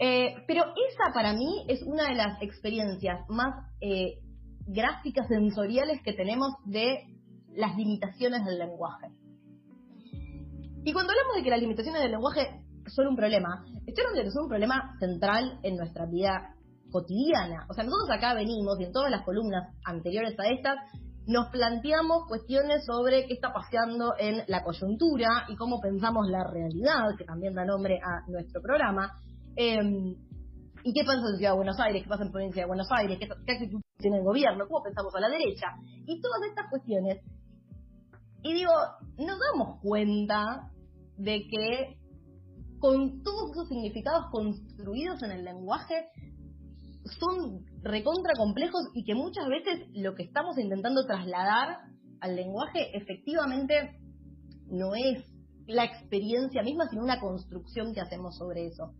Eh, 0.00 0.34
pero 0.46 0.62
esa 0.62 1.12
para 1.12 1.32
mí 1.32 1.64
es 1.68 1.82
una 1.82 2.08
de 2.08 2.14
las 2.14 2.40
experiencias 2.40 3.20
más 3.28 3.66
eh, 3.80 4.20
gráficas, 4.66 5.28
sensoriales 5.28 6.00
que 6.02 6.12
tenemos 6.12 6.52
de 6.64 7.04
las 7.54 7.76
limitaciones 7.76 8.44
del 8.44 8.58
lenguaje. 8.58 9.08
Y 10.84 10.92
cuando 10.92 11.12
hablamos 11.12 11.36
de 11.36 11.42
que 11.42 11.50
las 11.50 11.60
limitaciones 11.60 12.02
del 12.02 12.12
lenguaje 12.12 12.62
son 12.86 13.08
un 13.08 13.16
problema, 13.16 13.64
estoy 13.86 14.04
hablando 14.04 14.18
de 14.18 14.24
que 14.24 14.30
son 14.30 14.44
un 14.44 14.48
problema 14.48 14.96
central 14.98 15.58
en 15.62 15.76
nuestra 15.76 16.06
vida 16.06 16.54
cotidiana. 16.90 17.66
O 17.68 17.74
sea, 17.74 17.84
nosotros 17.84 18.08
acá 18.10 18.34
venimos 18.34 18.80
y 18.80 18.84
en 18.84 18.92
todas 18.92 19.10
las 19.10 19.22
columnas 19.22 19.74
anteriores 19.84 20.38
a 20.38 20.48
estas 20.48 20.76
nos 21.28 21.50
planteamos 21.50 22.26
cuestiones 22.26 22.86
sobre 22.86 23.26
qué 23.26 23.34
está 23.34 23.52
pasando 23.52 24.14
en 24.18 24.44
la 24.48 24.64
coyuntura 24.64 25.44
y 25.48 25.56
cómo 25.56 25.78
pensamos 25.78 26.26
la 26.26 26.42
realidad, 26.42 27.04
que 27.18 27.24
también 27.24 27.52
da 27.52 27.66
nombre 27.66 28.00
a 28.02 28.26
nuestro 28.30 28.62
programa. 28.62 29.12
Em, 29.54 30.16
¿Y 30.84 30.92
qué 30.94 31.04
pasa 31.04 31.20
en 31.30 31.36
Ciudad 31.36 31.50
de 31.50 31.56
Buenos 31.56 31.78
Aires? 31.80 32.02
¿Qué 32.02 32.08
pasa 32.08 32.24
en 32.24 32.32
Provincia 32.32 32.62
de 32.62 32.66
Buenos 32.66 32.88
Aires? 32.90 33.18
¿Qué, 33.20 33.28
qué 33.44 33.52
actitud 33.52 33.80
tiene 33.98 34.18
el 34.18 34.24
gobierno? 34.24 34.66
¿Cómo 34.66 34.82
pensamos 34.82 35.14
a 35.14 35.20
la 35.20 35.28
derecha? 35.28 35.66
Y 36.06 36.18
todas 36.18 36.40
estas 36.48 36.70
cuestiones. 36.70 37.18
Y 38.42 38.54
digo, 38.54 38.72
nos 39.18 39.38
damos 39.38 39.80
cuenta 39.82 40.70
de 41.18 41.46
que 41.46 41.98
con 42.78 43.22
todos 43.22 43.50
esos 43.50 43.68
significados 43.68 44.30
construidos 44.30 45.22
en 45.22 45.32
el 45.32 45.44
lenguaje, 45.44 46.08
son 47.20 47.66
recontra 47.82 48.32
complejos 48.36 48.88
y 48.94 49.04
que 49.04 49.14
muchas 49.14 49.46
veces 49.48 49.88
lo 49.94 50.14
que 50.14 50.24
estamos 50.24 50.58
intentando 50.58 51.06
trasladar 51.06 51.78
al 52.20 52.36
lenguaje 52.36 52.96
efectivamente 52.96 53.98
no 54.66 54.94
es 54.94 55.24
la 55.66 55.84
experiencia 55.84 56.62
misma, 56.62 56.88
sino 56.88 57.02
una 57.02 57.20
construcción 57.20 57.92
que 57.92 58.00
hacemos 58.00 58.36
sobre 58.36 58.66
eso. 58.66 58.92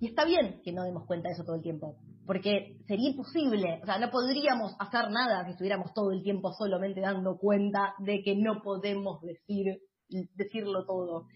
Y 0.00 0.08
está 0.08 0.24
bien 0.24 0.60
que 0.62 0.72
no 0.72 0.84
demos 0.84 1.06
cuenta 1.06 1.28
de 1.28 1.34
eso 1.34 1.44
todo 1.44 1.56
el 1.56 1.62
tiempo, 1.62 1.96
porque 2.26 2.76
sería 2.86 3.10
imposible, 3.10 3.80
o 3.82 3.86
sea, 3.86 3.98
no 3.98 4.10
podríamos 4.10 4.74
hacer 4.78 5.10
nada 5.10 5.44
si 5.44 5.52
estuviéramos 5.52 5.94
todo 5.94 6.10
el 6.10 6.22
tiempo 6.22 6.52
solamente 6.52 7.00
dando 7.00 7.38
cuenta 7.38 7.94
de 7.98 8.22
que 8.22 8.36
no 8.36 8.60
podemos 8.62 9.22
decir, 9.22 9.80
decirlo 10.34 10.84
todo. 10.84 11.26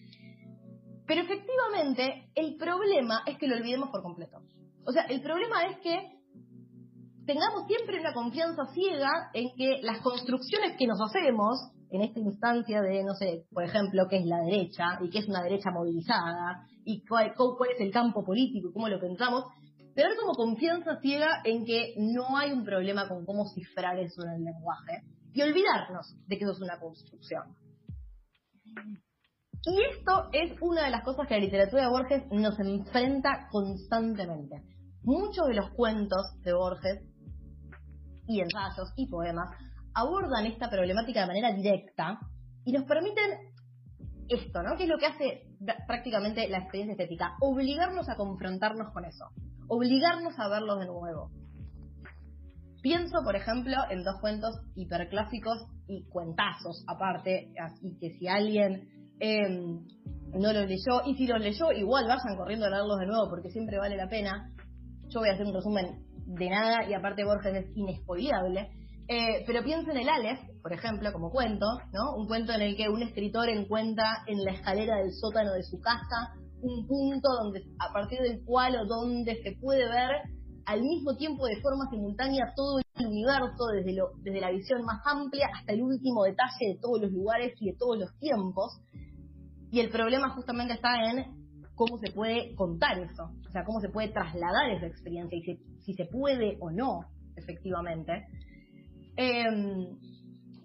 Pero 1.06 1.22
efectivamente, 1.22 2.30
el 2.34 2.56
problema 2.56 3.22
es 3.26 3.38
que 3.38 3.48
lo 3.48 3.56
olvidemos 3.56 3.88
por 3.90 4.02
completo. 4.02 4.42
O 4.84 4.92
sea, 4.92 5.04
el 5.04 5.22
problema 5.22 5.66
es 5.66 5.78
que 5.78 6.19
tengamos 7.32 7.64
siempre 7.68 8.00
una 8.00 8.12
confianza 8.12 8.66
ciega 8.74 9.30
en 9.34 9.54
que 9.56 9.80
las 9.82 10.02
construcciones 10.02 10.76
que 10.76 10.88
nos 10.88 10.98
hacemos 11.00 11.70
en 11.90 12.02
esta 12.02 12.18
instancia 12.18 12.82
de, 12.82 13.04
no 13.04 13.14
sé, 13.14 13.46
por 13.52 13.62
ejemplo, 13.62 14.08
qué 14.10 14.16
es 14.18 14.26
la 14.26 14.38
derecha 14.38 14.98
y 15.00 15.10
qué 15.10 15.20
es 15.20 15.28
una 15.28 15.42
derecha 15.42 15.70
movilizada 15.70 16.66
y 16.84 17.04
cuál, 17.06 17.28
es 17.28 17.80
el 17.80 17.92
campo 17.92 18.24
político 18.24 18.70
y 18.70 18.72
cómo 18.72 18.88
lo 18.88 18.98
pensamos, 18.98 19.44
tener 19.94 20.16
como 20.20 20.32
confianza 20.32 20.98
ciega 21.00 21.40
en 21.44 21.64
que 21.64 21.94
no 21.98 22.36
hay 22.36 22.50
un 22.50 22.64
problema 22.64 23.06
con 23.06 23.24
cómo 23.24 23.44
cifrar 23.54 23.96
eso 24.00 24.22
en 24.24 24.30
el 24.30 24.44
lenguaje 24.46 25.04
y 25.32 25.42
olvidarnos 25.42 26.16
de 26.26 26.36
que 26.36 26.44
eso 26.44 26.54
es 26.54 26.60
una 26.60 26.80
construcción. 26.80 27.44
Y 29.66 29.82
esto 29.96 30.30
es 30.32 30.60
una 30.62 30.86
de 30.86 30.90
las 30.90 31.04
cosas 31.04 31.28
que 31.28 31.34
la 31.34 31.44
literatura 31.44 31.84
de 31.84 31.90
Borges 31.90 32.24
nos 32.32 32.58
enfrenta 32.58 33.46
constantemente. 33.52 34.64
Muchos 35.02 35.46
de 35.46 35.54
los 35.54 35.70
cuentos 35.70 36.22
de 36.42 36.52
Borges 36.52 37.09
y 38.30 38.40
ensayos 38.40 38.92
y 38.96 39.08
poemas 39.08 39.50
abordan 39.94 40.46
esta 40.46 40.70
problemática 40.70 41.22
de 41.22 41.26
manera 41.26 41.52
directa 41.52 42.18
y 42.64 42.72
nos 42.72 42.84
permiten 42.84 43.52
esto, 44.28 44.62
¿no? 44.62 44.76
Que 44.76 44.84
es 44.84 44.88
lo 44.88 44.98
que 44.98 45.06
hace 45.06 45.42
prácticamente 45.86 46.48
la 46.48 46.58
experiencia 46.58 46.92
estética, 46.92 47.36
obligarnos 47.40 48.08
a 48.08 48.16
confrontarnos 48.16 48.92
con 48.92 49.04
eso, 49.04 49.24
obligarnos 49.68 50.38
a 50.38 50.48
verlo 50.48 50.76
de 50.76 50.86
nuevo. 50.86 51.30
Pienso, 52.82 53.18
por 53.24 53.36
ejemplo, 53.36 53.76
en 53.90 54.04
dos 54.04 54.20
cuentos 54.20 54.56
hiperclásicos 54.74 55.66
y 55.86 56.06
cuentazos 56.08 56.84
aparte, 56.86 57.52
así 57.58 57.98
que 58.00 58.10
si 58.18 58.28
alguien 58.28 58.88
Em, 59.20 59.86
no 60.32 60.52
los 60.52 60.66
leyó, 60.66 61.02
y 61.04 61.14
si 61.14 61.26
los 61.26 61.40
leyó, 61.40 61.70
igual 61.72 62.06
vayan 62.08 62.36
corriendo 62.38 62.66
a 62.66 62.70
leerlos 62.70 62.98
de 63.00 63.06
nuevo 63.06 63.28
porque 63.28 63.50
siempre 63.50 63.78
vale 63.78 63.96
la 63.96 64.08
pena. 64.08 64.50
Yo 65.08 65.20
voy 65.20 65.28
a 65.28 65.34
hacer 65.34 65.44
un 65.44 65.52
resumen 65.52 66.06
de 66.34 66.48
nada 66.48 66.88
y 66.88 66.94
aparte 66.94 67.24
Borges 67.24 67.54
es 67.54 67.76
inespoleable. 67.76 68.70
Eh, 69.08 69.42
pero 69.44 69.64
piensen 69.64 69.96
en 69.96 70.02
el 70.02 70.08
Aleph, 70.08 70.38
por 70.62 70.72
ejemplo, 70.72 71.12
como 71.12 71.30
cuento, 71.30 71.66
¿no? 71.92 72.14
Un 72.16 72.28
cuento 72.28 72.52
en 72.52 72.62
el 72.62 72.76
que 72.76 72.88
un 72.88 73.02
escritor 73.02 73.48
encuentra 73.48 74.22
en 74.28 74.44
la 74.44 74.52
escalera 74.52 74.98
del 74.98 75.12
sótano 75.12 75.52
de 75.52 75.64
su 75.64 75.80
casa 75.80 76.34
un 76.62 76.86
punto 76.86 77.28
donde, 77.42 77.64
a 77.78 77.92
partir 77.92 78.20
del 78.20 78.44
cual 78.44 78.76
o 78.76 78.86
donde 78.86 79.42
se 79.42 79.56
puede 79.60 79.88
ver 79.88 80.10
al 80.66 80.82
mismo 80.82 81.16
tiempo 81.16 81.46
de 81.46 81.60
forma 81.60 81.90
simultánea 81.90 82.52
todo 82.54 82.78
el 82.78 83.06
universo, 83.06 83.66
desde, 83.74 83.94
lo, 83.94 84.10
desde 84.22 84.40
la 84.40 84.50
visión 84.50 84.82
más 84.84 85.00
amplia 85.04 85.48
hasta 85.58 85.72
el 85.72 85.82
último 85.82 86.22
detalle 86.24 86.74
de 86.74 86.78
todos 86.80 87.00
los 87.00 87.10
lugares 87.10 87.54
y 87.58 87.72
de 87.72 87.76
todos 87.76 87.98
los 87.98 88.16
tiempos. 88.18 88.78
Y 89.72 89.80
el 89.80 89.90
problema 89.90 90.30
justamente 90.34 90.74
está 90.74 90.90
en 91.10 91.39
cómo 91.80 91.96
se 91.96 92.12
puede 92.12 92.54
contar 92.56 92.98
eso, 92.98 93.30
o 93.48 93.50
sea, 93.52 93.64
cómo 93.64 93.80
se 93.80 93.88
puede 93.88 94.08
trasladar 94.08 94.70
esa 94.70 94.86
experiencia 94.86 95.38
y 95.38 95.56
si, 95.80 95.94
se 95.94 96.04
puede 96.04 96.58
o 96.60 96.70
no, 96.70 97.06
efectivamente. 97.36 98.26
Em, 99.16 99.98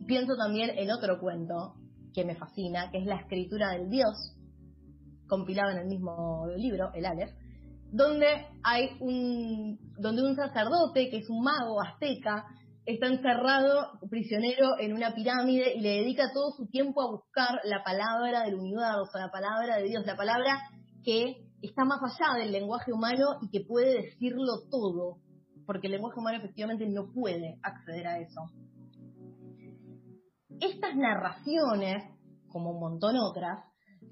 pienso 0.06 0.36
también 0.36 0.72
en 0.78 0.92
otro 0.92 1.18
cuento 1.22 1.76
que 2.14 2.26
me 2.26 2.36
fascina, 2.36 2.92
que 2.92 2.98
es 2.98 3.06
la 3.06 3.16
escritura 3.16 3.72
del 3.72 3.90
Dios, 3.90 4.36
compilado 5.30 5.72
en 5.72 5.78
el 5.78 5.88
mismo 5.88 6.48
libro, 6.58 6.92
el 6.94 7.06
Aleph, 7.06 7.32
donde 7.94 8.28
hay 8.64 8.90
un, 9.00 9.80
donde 9.98 10.22
un 10.22 10.36
sacerdote 10.36 11.10
que 11.10 11.20
es 11.20 11.30
un 11.30 11.42
mago 11.46 11.82
azteca 11.82 12.44
está 12.86 13.08
encerrado, 13.08 14.00
prisionero, 14.10 14.78
en 14.80 14.92
una 14.92 15.16
pirámide 15.16 15.76
y 15.76 15.80
le 15.80 16.02
dedica 16.02 16.34
todo 16.34 16.52
su 16.58 16.68
tiempo 16.68 17.02
a 17.02 17.10
buscar 17.10 17.62
la 17.64 17.86
palabra 17.86 18.44
del 18.44 18.56
universo, 18.56 19.18
la 19.18 19.32
palabra 19.32 19.78
de 19.78 19.84
Dios, 19.86 20.06
la 20.06 20.18
palabra 20.18 20.60
que 21.06 21.46
está 21.62 21.86
más 21.86 22.00
allá 22.02 22.40
del 22.40 22.52
lenguaje 22.52 22.92
humano 22.92 23.38
y 23.42 23.50
que 23.50 23.66
puede 23.66 24.02
decirlo 24.02 24.68
todo, 24.70 25.20
porque 25.66 25.88
el 25.88 25.94
lenguaje 25.94 26.20
humano 26.20 26.40
efectivamente 26.40 26.88
no 26.88 27.12
puede 27.14 27.60
acceder 27.64 28.08
a 28.08 28.20
eso. 28.20 28.42
Estas 30.60 30.96
narraciones, 30.96 32.04
como 32.50 32.72
un 32.72 32.80
montón 32.80 33.16
otras, 33.18 33.60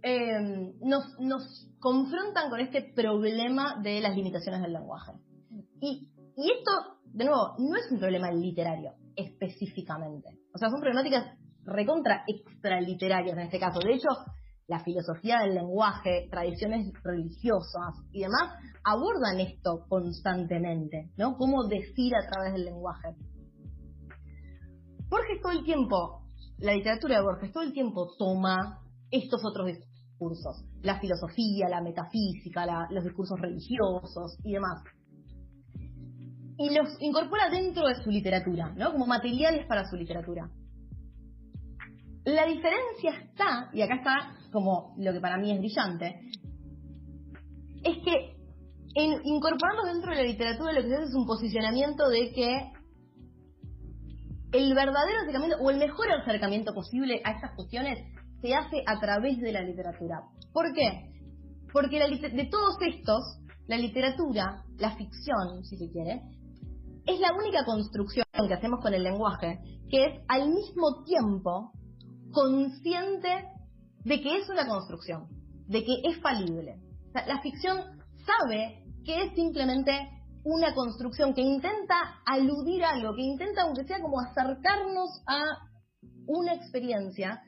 eh, 0.03 0.73
nos, 0.81 1.19
nos 1.19 1.69
confrontan 1.79 2.49
con 2.49 2.59
este 2.59 2.93
problema 2.95 3.79
de 3.81 4.01
las 4.01 4.15
limitaciones 4.15 4.61
del 4.61 4.73
lenguaje. 4.73 5.13
Y 5.79 6.13
y 6.35 6.51
esto, 6.51 6.71
de 7.05 7.25
nuevo, 7.25 7.55
no 7.59 7.75
es 7.75 7.91
un 7.91 7.99
problema 7.99 8.31
literario 8.31 8.93
específicamente. 9.15 10.29
O 10.53 10.57
sea, 10.57 10.69
son 10.69 10.81
problemáticas 10.81 11.37
recontra 11.63 12.23
extraliterarias 12.27 13.37
en 13.37 13.43
este 13.43 13.59
caso. 13.59 13.79
De 13.79 13.93
hecho, 13.93 14.09
la 14.67 14.79
filosofía 14.79 15.39
del 15.39 15.55
lenguaje, 15.55 16.27
tradiciones 16.31 16.91
religiosas 17.03 17.95
y 18.11 18.21
demás, 18.21 18.53
abordan 18.83 19.39
esto 19.39 19.85
constantemente, 19.89 21.11
¿no? 21.17 21.35
Cómo 21.37 21.67
decir 21.67 22.13
a 22.15 22.29
través 22.29 22.53
del 22.53 22.65
lenguaje. 22.65 23.15
Borges 25.09 25.41
todo 25.41 25.51
el 25.51 25.63
tiempo, 25.63 26.23
la 26.59 26.73
literatura 26.73 27.17
de 27.17 27.23
Borges 27.23 27.51
todo 27.51 27.63
el 27.63 27.73
tiempo 27.73 28.15
toma 28.17 28.79
estos 29.11 29.41
otros 29.45 29.67
discursos, 29.67 30.65
la 30.81 30.99
filosofía, 30.99 31.67
la 31.69 31.81
metafísica, 31.81 32.87
los 32.89 33.03
discursos 33.03 33.39
religiosos 33.39 34.37
y 34.43 34.53
demás. 34.53 34.81
Y 36.57 36.73
los 36.73 36.95
incorpora 36.99 37.49
dentro 37.49 37.87
de 37.87 37.95
su 38.01 38.09
literatura, 38.09 38.73
¿no? 38.75 38.91
Como 38.91 39.05
materiales 39.05 39.67
para 39.67 39.85
su 39.89 39.97
literatura. 39.97 40.49
La 42.25 42.45
diferencia 42.45 43.11
está, 43.19 43.69
y 43.73 43.81
acá 43.81 43.95
está 43.95 44.42
como 44.53 44.93
lo 44.97 45.11
que 45.11 45.19
para 45.19 45.37
mí 45.37 45.51
es 45.51 45.59
brillante, 45.59 46.21
es 47.83 47.97
que 48.05 48.37
en 48.95 49.11
incorporarlos 49.25 49.91
dentro 49.91 50.11
de 50.11 50.17
la 50.17 50.23
literatura 50.23 50.71
lo 50.71 50.81
que 50.81 50.87
se 50.87 50.95
hace 50.95 51.05
es 51.05 51.15
un 51.15 51.25
posicionamiento 51.25 52.07
de 52.09 52.31
que 52.31 52.71
el 54.53 54.73
verdadero 54.75 55.21
acercamiento 55.23 55.57
o 55.59 55.71
el 55.71 55.77
mejor 55.77 56.11
acercamiento 56.11 56.73
posible 56.73 57.21
a 57.25 57.31
estas 57.31 57.55
cuestiones 57.55 57.99
se 58.39 58.53
hace 58.53 58.83
a 58.85 58.99
través 58.99 59.39
de 59.39 59.51
la 59.51 59.61
literatura. 59.61 60.21
¿Por 60.53 60.71
qué? 60.73 61.11
Porque 61.71 61.97
de 61.97 62.45
todos 62.51 62.75
estos, 62.81 63.39
la 63.67 63.77
literatura, 63.77 64.63
la 64.77 64.95
ficción, 64.95 65.63
si 65.63 65.77
se 65.77 65.89
quiere, 65.91 66.21
es 67.07 67.19
la 67.19 67.33
única 67.33 67.65
construcción 67.65 68.25
que 68.47 68.53
hacemos 68.53 68.79
con 68.79 68.93
el 68.93 69.03
lenguaje 69.03 69.59
que 69.89 70.05
es 70.05 70.21
al 70.27 70.49
mismo 70.49 71.03
tiempo 71.03 71.71
consciente 72.31 73.52
de 74.05 74.21
que 74.21 74.37
es 74.37 74.49
una 74.49 74.67
construcción, 74.67 75.27
de 75.67 75.83
que 75.83 76.01
es 76.03 76.19
falible. 76.21 76.77
la 77.13 77.41
ficción 77.41 77.77
sabe 78.25 78.83
que 79.05 79.23
es 79.23 79.33
simplemente 79.35 79.91
una 80.43 80.73
construcción 80.73 81.33
que 81.33 81.41
intenta 81.41 81.95
aludir 82.25 82.83
a 82.83 82.91
algo, 82.91 83.15
que 83.15 83.21
intenta, 83.21 83.63
aunque 83.63 83.85
sea 83.85 84.01
como 84.01 84.19
acercarnos 84.19 85.21
a 85.25 85.41
una 86.27 86.53
experiencia 86.53 87.41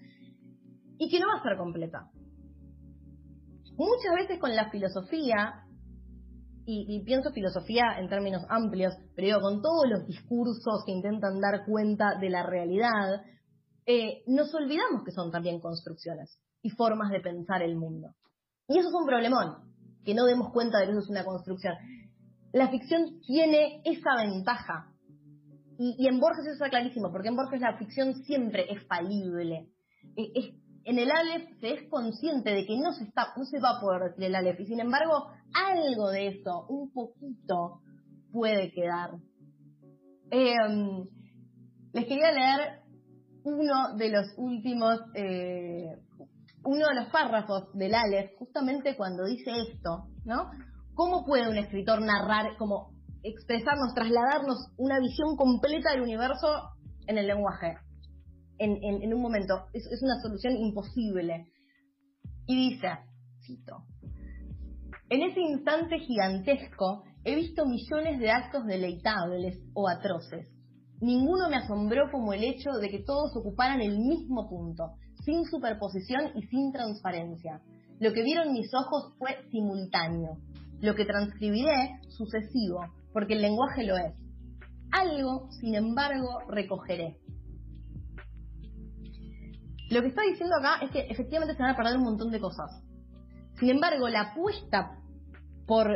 y 0.98 1.10
que 1.10 1.20
no 1.20 1.28
va 1.28 1.40
a 1.40 1.44
ser 1.44 1.58
completa. 1.58 2.10
Muchas 3.78 4.16
veces 4.16 4.40
con 4.40 4.56
la 4.56 4.70
filosofía, 4.70 5.62
y, 6.68 7.04
pienso 7.04 7.32
filosofía 7.32 8.00
en 8.00 8.10
términos 8.10 8.44
amplios, 8.50 8.94
pero 9.16 9.28
digo, 9.28 9.42
con 9.42 9.62
todos 9.62 9.84
los 9.88 10.08
discursos 10.08 10.84
que 10.86 10.94
intentan 10.94 11.40
dar 11.40 11.66
cuenta 11.66 12.18
de 12.20 12.30
la 12.30 12.44
realidad, 12.44 13.22
eh, 13.86 14.24
nos 14.26 14.54
olvidamos 14.56 15.04
que 15.06 15.12
son 15.12 15.32
también 15.32 15.60
construcciones 15.60 16.40
y 16.66 16.72
formas 16.72 17.12
de 17.12 17.20
pensar 17.20 17.62
el 17.62 17.76
mundo. 17.76 18.16
Y 18.68 18.80
eso 18.80 18.90
es 18.90 18.96
un 18.96 19.06
problemón, 19.06 19.58
que 20.04 20.16
no 20.16 20.26
demos 20.26 20.52
cuenta 20.52 20.80
de 20.80 20.86
que 20.86 20.92
eso 20.94 21.02
es 21.02 21.10
una 21.10 21.24
construcción. 21.24 21.76
La 22.54 22.70
ficción 22.70 23.22
tiene 23.22 23.84
esa 23.86 24.16
ventaja. 24.18 24.92
Y, 25.78 26.08
en 26.08 26.20
Borges 26.20 26.44
eso 26.44 26.54
está 26.54 26.72
clarísimo, 26.72 27.12
porque 27.12 27.28
en 27.28 27.36
Borges 27.36 27.62
la 27.62 27.78
ficción 27.78 28.16
siempre 28.24 28.66
es 28.68 28.84
falible. 28.88 29.68
E, 30.18 30.56
en 30.86 30.98
el 30.98 31.12
Aleph 31.12 31.52
se 31.60 31.74
es 31.74 31.88
consciente 31.88 32.52
de 32.52 32.66
que 32.66 32.80
no 32.80 32.94
se, 32.94 33.04
está, 33.04 33.28
no 33.38 33.46
se 33.46 33.60
va 33.60 33.78
a 33.78 33.80
poder 33.80 34.10
decir 34.10 34.24
el 34.24 34.36
Aleph, 34.36 34.60
y 34.62 34.66
sin 34.66 34.80
embargo, 34.80 35.28
algo 35.54 36.10
de 36.10 36.30
eso, 36.30 36.66
un 36.68 36.92
poquito, 36.92 37.82
puede 38.32 38.72
quedar. 38.72 39.12
Em, 40.32 41.06
les 41.94 42.06
quería 42.08 42.32
leer 42.32 42.86
uno 43.46 43.96
de 43.96 44.10
los 44.10 44.26
últimos, 44.38 45.00
eh, 45.14 45.96
uno 46.66 46.88
de 46.88 46.96
los 46.96 47.10
párrafos 47.10 47.72
del 47.74 47.94
Aleph, 47.94 48.32
justamente 48.38 48.96
cuando 48.98 49.26
dice 49.26 49.52
esto, 49.70 50.08
¿no? 50.26 50.50
¿Cómo 50.94 51.26
puede 51.26 51.50
un 51.50 51.58
escritor 51.58 52.02
narrar, 52.02 52.58
como 52.58 52.92
expresarnos, 53.24 53.94
trasladarnos 53.94 54.58
una 54.78 55.00
visión 55.00 55.36
completa 55.36 55.92
del 55.92 56.02
universo 56.02 56.48
en 57.08 57.18
el 57.18 57.28
lenguaje? 57.28 57.78
En, 58.58 59.14
un 59.14 59.22
momento. 59.22 59.66
Es, 59.74 59.86
es 59.86 60.02
una 60.02 60.20
solución 60.22 60.56
imposible. 60.56 61.52
Y 62.48 62.72
dice, 62.72 62.88
cito, 63.46 63.84
en 65.10 65.24
ese 65.24 65.40
instante 65.42 66.00
gigantesco 66.00 67.04
he 67.24 67.36
visto 67.36 67.66
millones 67.66 68.20
de 68.20 68.32
actos 68.32 68.66
deleitables 68.66 69.60
o 69.74 69.90
atroces 69.90 70.56
Ninguno 71.02 71.50
me 71.50 71.58
asombró 71.58 72.10
como 72.12 72.34
el 72.34 72.44
hecho 72.44 72.72
de 72.80 72.90
que 72.90 73.04
todos 73.04 73.36
ocuparan 73.36 73.82
el 73.82 73.98
mismo 74.00 74.48
punto, 74.50 74.94
sin 75.26 75.44
superposición 75.46 76.32
y 76.36 76.44
sin 76.44 76.72
transparencia. 76.72 77.60
Lo 78.00 78.14
que 78.14 78.24
vieron 78.24 78.54
mis 78.54 78.72
ojos 78.74 79.14
fue 79.18 79.38
simultáneo. 79.52 80.38
Lo 80.82 80.94
que 80.94 81.06
transcribiré, 81.06 82.00
sucesivo, 82.10 82.86
porque 83.12 83.34
el 83.34 83.42
lenguaje 83.42 83.84
lo 83.86 83.98
es. 83.98 84.14
Algo, 84.92 85.50
sin 85.60 85.76
embargo, 85.76 86.40
recogeré. 86.48 87.18
Lo 89.90 90.02
que 90.02 90.08
está 90.08 90.22
diciendo 90.24 90.56
acá 90.56 90.84
es 90.84 90.92
que 90.92 91.08
efectivamente 91.10 91.56
se 91.56 91.62
van 91.62 91.72
a 91.72 91.78
perder 91.78 91.98
un 91.98 92.04
montón 92.04 92.32
de 92.32 92.40
cosas. 92.40 92.84
Sin 93.60 93.70
embargo, 93.70 94.08
la 94.10 94.32
apuesta 94.32 95.00
por 95.66 95.88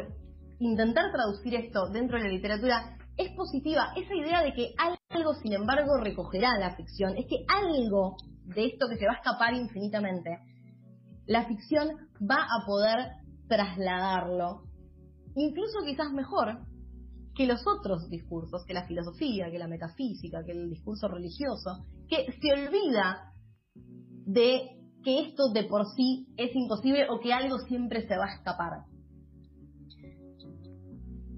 intentar 0.60 1.12
traducir 1.12 1.56
esto 1.56 1.90
dentro 1.90 2.18
de 2.18 2.24
la 2.24 2.30
literatura 2.30 2.98
es 3.18 3.32
positiva. 3.36 3.92
Esa 3.96 4.16
idea 4.16 4.42
de 4.42 4.54
que 4.54 4.74
algo, 5.12 5.34
sin 5.36 5.54
embargo, 5.54 5.98
recogerá 5.98 6.58
la 6.58 6.76
ficción, 6.76 7.18
es 7.18 7.26
que 7.28 7.44
algo 7.48 8.16
de 8.56 8.66
esto 8.66 8.88
que 8.90 8.98
se 8.98 9.06
va 9.06 9.14
a 9.14 9.18
escapar 9.18 9.54
infinitamente, 9.54 10.40
la 11.28 11.46
ficción 11.46 11.90
va 12.20 12.44
a 12.44 12.66
poder 12.66 13.12
trasladarlo, 13.48 14.64
incluso 15.36 15.80
quizás 15.86 16.12
mejor 16.12 16.60
que 17.36 17.46
los 17.46 17.66
otros 17.66 18.10
discursos, 18.10 18.66
que 18.66 18.74
la 18.74 18.86
filosofía, 18.86 19.50
que 19.50 19.60
la 19.60 19.68
metafísica, 19.68 20.44
que 20.44 20.52
el 20.52 20.70
discurso 20.70 21.08
religioso, 21.08 21.86
que 22.08 22.26
se 22.42 22.54
olvida 22.54 23.34
de 24.26 24.80
que 25.04 25.22
esto 25.22 25.50
de 25.54 25.64
por 25.64 25.86
sí 25.96 26.28
es 26.36 26.54
imposible 26.56 27.08
o 27.10 27.20
que 27.20 27.34
algo 27.34 27.60
siempre 27.60 28.08
se 28.08 28.18
va 28.18 28.26
a 28.26 28.36
escapar. 28.36 28.84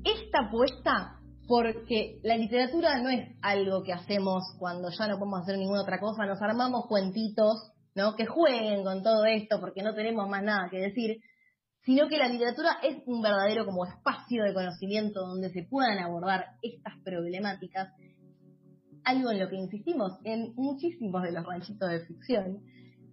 Esta 0.04 0.48
apuesta 0.48 1.21
porque 1.52 2.22
la 2.24 2.38
literatura 2.38 3.02
no 3.02 3.10
es 3.10 3.28
algo 3.42 3.84
que 3.84 3.92
hacemos 3.92 4.42
cuando 4.58 4.90
ya 4.90 5.06
no 5.10 5.20
podemos 5.20 5.42
hacer 5.42 5.58
ninguna 5.58 5.82
otra 5.82 6.00
cosa, 6.00 6.26
nos 6.26 6.42
armamos 6.42 6.86
cuentitos, 6.88 7.74
¿no? 7.94 8.16
Que 8.16 8.26
jueguen 8.26 8.86
con 8.86 9.04
todo 9.04 9.26
esto 9.26 9.60
porque 9.60 9.84
no 9.84 9.94
tenemos 9.94 10.30
más 10.30 10.44
nada 10.44 10.70
que 10.72 10.78
decir, 10.78 11.18
sino 11.84 12.08
que 12.08 12.18
la 12.18 12.30
literatura 12.30 12.78
es 12.82 13.04
un 13.06 13.22
verdadero 13.22 13.66
como 13.66 13.86
espacio 13.86 14.46
de 14.46 14.54
conocimiento 14.54 15.28
donde 15.28 15.50
se 15.50 15.64
puedan 15.64 16.00
abordar 16.00 16.46
estas 16.62 16.94
problemáticas, 17.04 17.90
algo 19.04 19.32
en 19.32 19.40
lo 19.42 19.50
que 19.50 19.58
insistimos 19.58 20.14
en 20.24 20.54
muchísimos 20.56 21.22
de 21.22 21.34
los 21.34 21.46
ranchitos 21.46 21.90
de 21.90 22.06
ficción, 22.06 22.60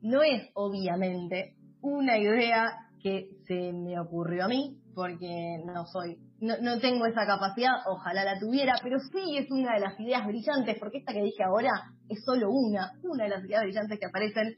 no 0.00 0.22
es 0.22 0.48
obviamente 0.54 1.56
una 1.80 2.16
idea 2.16 2.86
que 3.02 3.30
se 3.48 3.72
me 3.72 3.98
ocurrió 3.98 4.44
a 4.44 4.48
mí, 4.48 4.78
porque 4.98 5.62
no 5.64 5.86
soy, 5.86 6.18
no, 6.40 6.54
no, 6.60 6.80
tengo 6.80 7.06
esa 7.06 7.24
capacidad, 7.24 7.70
ojalá 7.86 8.24
la 8.24 8.40
tuviera, 8.40 8.74
pero 8.82 8.98
sí 8.98 9.38
es 9.38 9.48
una 9.48 9.74
de 9.74 9.80
las 9.80 10.00
ideas 10.00 10.26
brillantes, 10.26 10.76
porque 10.80 10.98
esta 10.98 11.12
que 11.12 11.22
dije 11.22 11.44
ahora 11.44 11.70
es 12.08 12.18
solo 12.24 12.50
una, 12.50 12.90
una 13.04 13.22
de 13.22 13.30
las 13.30 13.44
ideas 13.44 13.62
brillantes 13.62 13.96
que 13.96 14.06
aparecen 14.06 14.56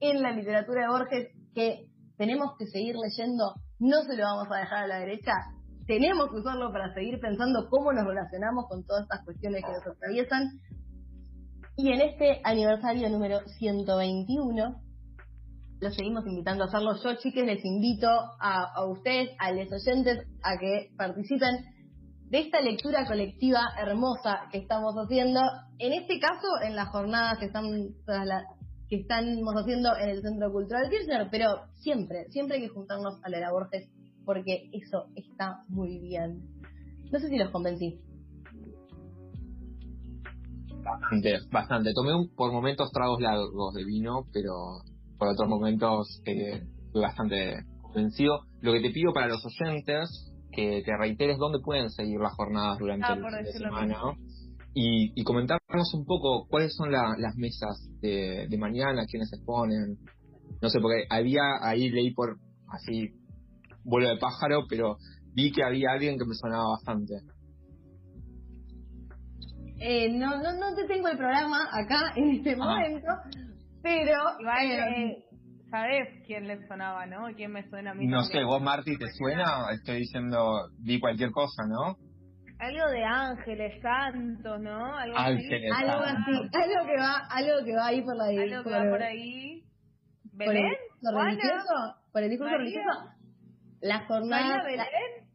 en 0.00 0.22
la 0.22 0.30
literatura 0.30 0.84
de 0.84 0.88
Borges, 0.88 1.28
que 1.54 1.90
tenemos 2.16 2.56
que 2.58 2.68
seguir 2.68 2.94
leyendo, 2.96 3.52
no 3.80 4.00
se 4.08 4.16
lo 4.16 4.24
vamos 4.24 4.48
a 4.50 4.60
dejar 4.60 4.84
a 4.84 4.86
la 4.86 5.00
derecha, 5.00 5.32
tenemos 5.86 6.30
que 6.30 6.36
usarlo 6.36 6.72
para 6.72 6.94
seguir 6.94 7.20
pensando 7.20 7.68
cómo 7.68 7.92
nos 7.92 8.06
relacionamos 8.06 8.64
con 8.70 8.86
todas 8.86 9.02
estas 9.02 9.22
cuestiones 9.26 9.62
que 9.62 9.72
nos 9.72 9.94
atraviesan. 9.94 10.48
Y 11.76 11.92
en 11.92 12.00
este 12.00 12.40
aniversario 12.44 13.10
número 13.10 13.40
121, 13.58 14.74
los 15.82 15.96
seguimos 15.96 16.24
invitando 16.26 16.64
a 16.64 16.66
hacerlo. 16.68 16.94
Yo, 17.02 17.16
chiques, 17.16 17.44
les 17.44 17.64
invito 17.64 18.06
a, 18.08 18.86
ustedes, 18.86 19.30
a 19.40 19.50
los 19.50 19.70
oyentes, 19.72 20.26
a 20.42 20.56
que 20.56 20.90
participen 20.96 21.56
de 22.30 22.38
esta 22.38 22.60
lectura 22.60 23.04
colectiva 23.04 23.60
hermosa 23.76 24.48
que 24.52 24.58
estamos 24.58 24.94
haciendo. 24.94 25.40
En 25.78 25.92
este 25.92 26.20
caso, 26.20 26.46
en 26.64 26.76
las 26.76 26.88
jornadas 26.90 27.38
que 27.38 27.46
están 27.46 27.66
estamos 28.88 29.54
haciendo 29.56 29.96
en 29.96 30.10
el 30.10 30.22
Centro 30.22 30.52
Cultural 30.52 30.88
Kirchner, 30.88 31.28
pero 31.30 31.62
siempre, 31.74 32.26
siempre 32.30 32.58
hay 32.58 32.62
que 32.62 32.68
juntarnos 32.68 33.18
a 33.24 33.28
la 33.28 33.50
Borges 33.50 33.90
porque 34.24 34.70
eso 34.72 35.06
está 35.16 35.64
muy 35.68 35.98
bien. 35.98 36.42
No 37.10 37.18
sé 37.18 37.28
si 37.28 37.36
los 37.36 37.50
convencí. 37.50 38.00
Bastante, 40.84 41.38
bastante. 41.50 41.92
Tomé 41.92 42.14
un, 42.14 42.28
por 42.28 42.52
momentos 42.52 42.92
tragos 42.92 43.20
largos 43.20 43.74
de 43.74 43.84
vino, 43.84 44.26
pero 44.32 44.82
por 45.22 45.28
otros 45.28 45.48
momentos 45.48 46.20
eh, 46.26 46.64
fui 46.90 47.00
bastante 47.00 47.64
convencido. 47.80 48.40
Lo 48.60 48.72
que 48.72 48.80
te 48.80 48.90
pido 48.90 49.12
para 49.12 49.28
los 49.28 49.40
oyentes, 49.46 50.34
que 50.50 50.82
te 50.84 50.96
reiteres 50.96 51.38
dónde 51.38 51.60
pueden 51.60 51.90
seguir 51.90 52.18
las 52.18 52.34
jornadas 52.34 52.76
durante 52.80 53.06
ah, 53.06 53.14
el 53.14 53.22
fin 53.22 53.44
de 53.44 53.52
semana. 53.52 53.96
Y, 54.74 55.12
y, 55.14 55.22
comentarnos 55.22 55.94
un 55.94 56.04
poco 56.06 56.48
cuáles 56.48 56.74
son 56.74 56.90
las 56.90 57.36
mesas 57.36 57.88
de, 58.00 58.48
mañana, 58.58 59.06
quiénes 59.08 59.30
se 59.30 59.36
exponen. 59.36 59.96
No 60.60 60.68
sé, 60.68 60.80
porque 60.80 61.04
había, 61.08 61.42
ahí 61.62 61.88
leí 61.88 62.12
por 62.12 62.38
así, 62.72 63.12
vuelo 63.84 64.08
de 64.08 64.16
pájaro, 64.16 64.64
pero 64.68 64.96
vi 65.34 65.52
que 65.52 65.62
había 65.62 65.92
alguien 65.92 66.18
que 66.18 66.24
me 66.24 66.34
sonaba 66.34 66.70
bastante. 66.70 67.14
Eh, 69.78 70.10
no, 70.12 70.42
no, 70.42 70.52
no 70.58 70.74
te 70.74 70.84
tengo 70.88 71.06
el 71.06 71.16
programa 71.16 71.68
acá 71.72 72.12
en 72.16 72.30
este 72.30 72.56
momento, 72.56 73.06
pero... 73.82 74.12
Igual, 74.40 74.70
eh, 74.70 75.24
¿sabes 75.70 76.08
quién 76.26 76.46
le 76.46 76.66
sonaba, 76.66 77.06
no? 77.06 77.26
¿Quién 77.34 77.52
me 77.52 77.68
suena 77.68 77.92
a 77.92 77.94
mí? 77.94 78.06
No 78.06 78.22
sé, 78.24 78.44
vos 78.44 78.62
Marty, 78.62 78.96
¿te 78.96 79.08
suena? 79.12 79.44
Estoy 79.72 79.98
diciendo, 79.98 80.68
vi 80.78 81.00
cualquier 81.00 81.30
cosa, 81.30 81.62
¿no? 81.68 81.96
Algo 82.58 82.90
de 82.90 83.04
ángeles 83.04 83.82
santos, 83.82 84.60
¿no? 84.60 84.96
Algo 84.96 85.18
ángeles 85.18 85.72
así. 85.72 85.84
Algo 85.84 86.04
así, 86.04 86.32
algo 86.52 86.86
que 86.86 86.96
va, 86.96 87.22
algo 87.30 87.64
que 87.64 87.74
va 87.74 87.86
ahí 87.86 88.02
por 88.02 88.16
la 88.16 88.24
Algo 88.24 88.62
que 88.62 88.70
va 88.70 88.90
por 88.90 89.02
ahí. 89.02 89.64
¿Belén? 90.34 90.72
¿Por 91.02 91.18
el, 91.18 91.26
religioso? 91.26 91.96
¿Por 92.12 92.22
el 92.22 92.30
discurso 92.30 92.56
religioso? 92.56 93.10
Las 93.80 94.06
jornadas... 94.06 94.64
Belén? 94.64 95.32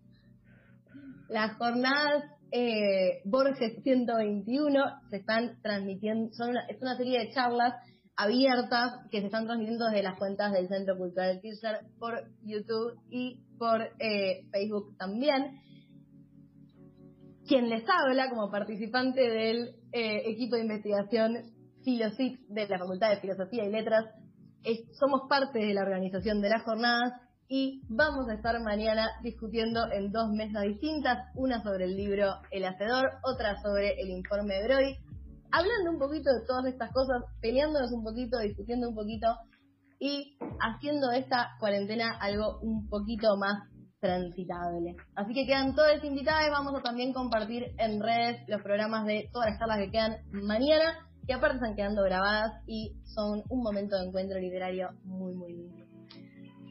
las 1.29 1.57
jornadas 1.57 2.23
eh, 2.51 3.21
Borges 3.25 3.83
121 3.83 4.79
se 5.09 5.17
están 5.17 5.61
transmitiendo, 5.61 6.31
son 6.33 6.55
es 6.69 6.81
una 6.81 6.95
serie 6.95 7.19
de 7.19 7.31
charlas 7.31 7.73
abiertas 8.17 9.07
que 9.11 9.19
se 9.19 9.27
están 9.27 9.45
transmitiendo 9.45 9.85
desde 9.85 10.03
las 10.03 10.17
cuentas 10.17 10.51
del 10.51 10.67
Centro 10.67 10.97
Cultural 10.97 11.39
Kirchner 11.39 11.81
por 11.99 12.23
YouTube 12.43 12.99
y 13.09 13.43
por 13.59 13.81
eh, 13.99 14.47
Facebook 14.51 14.97
también. 14.97 15.61
Quien 17.47 17.69
les 17.69 17.83
habla 17.87 18.29
como 18.29 18.51
participante 18.51 19.21
del 19.21 19.75
eh, 19.93 20.23
equipo 20.25 20.55
de 20.55 20.63
investigación 20.63 21.37
FiloSIC 21.83 22.39
de 22.49 22.67
la 22.67 22.79
Facultad 22.79 23.11
de 23.11 23.21
Filosofía 23.21 23.65
y 23.65 23.71
Letras, 23.71 24.05
somos 24.99 25.29
parte 25.29 25.59
de 25.59 25.73
la 25.73 25.83
organización 25.83 26.41
de 26.41 26.49
las 26.49 26.63
jornadas 26.63 27.13
y 27.47 27.81
vamos 27.87 28.27
a 28.27 28.33
estar 28.33 28.59
mañana 28.61 29.07
discutiendo 29.23 29.89
en 29.93 30.11
dos 30.11 30.29
mesas 30.31 30.63
distintas, 30.63 31.29
una 31.35 31.63
sobre 31.63 31.85
el 31.85 31.95
libro 31.95 32.33
El 32.51 32.65
Hacedor, 32.65 33.11
otra 33.23 33.55
sobre 33.61 34.01
el 34.01 34.09
informe 34.09 34.55
de 34.55 34.67
Brody, 34.67 34.97
hablando 35.51 35.91
un 35.91 35.99
poquito 35.99 36.31
de 36.31 36.45
todas 36.45 36.65
estas 36.65 36.91
cosas, 36.91 37.23
peleándonos 37.41 37.91
un 37.91 38.03
poquito, 38.03 38.39
discutiendo 38.39 38.89
un 38.89 38.95
poquito 38.95 39.27
y 39.99 40.37
haciendo 40.59 41.11
esta 41.11 41.51
cuarentena 41.59 42.17
algo 42.19 42.59
un 42.61 42.87
poquito 42.87 43.35
más 43.37 43.63
transitable. 43.99 44.95
Así 45.15 45.33
que 45.33 45.45
quedan 45.45 45.75
todas 45.75 46.03
invitadas, 46.03 46.49
vamos 46.51 46.75
a 46.75 46.83
también 46.83 47.13
compartir 47.13 47.73
en 47.77 48.01
redes 48.01 48.47
los 48.47 48.61
programas 48.61 49.05
de 49.05 49.29
todas 49.31 49.49
las 49.49 49.59
charlas 49.59 49.79
que 49.79 49.91
quedan 49.91 50.17
mañana, 50.31 51.07
que 51.25 51.33
aparte 51.33 51.55
están 51.55 51.75
quedando 51.75 52.03
grabadas 52.03 52.61
y 52.67 52.95
son 53.05 53.43
un 53.49 53.63
momento 53.63 53.97
de 53.97 54.07
encuentro 54.07 54.39
literario 54.39 54.89
muy 55.03 55.35
muy 55.35 55.53
lindo. 55.53 55.85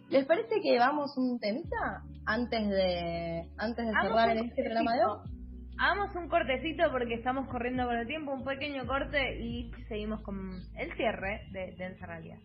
¿Les 0.09 0.25
parece 0.25 0.61
que 0.62 0.79
vamos 0.79 1.17
un 1.17 1.41
temita 1.41 2.05
antes 2.25 2.69
de 2.69 3.51
antes 3.59 3.87
de 3.87 3.93
cerrar 4.03 4.37
este 4.37 4.62
programa 4.62 4.95
de 4.95 5.05
hoy? 5.05 5.36
Hagamos 5.79 6.15
un 6.17 6.29
cortecito 6.29 6.91
porque 6.91 7.15
estamos 7.15 7.49
corriendo 7.49 7.87
con 7.87 7.97
el 7.97 8.07
tiempo, 8.07 8.33
un 8.33 8.45
pequeño 8.45 8.87
corte 8.87 9.41
y 9.41 9.71
seguimos 9.89 10.23
con 10.23 10.62
el 10.77 10.93
cierre 10.95 11.47
de, 11.51 11.85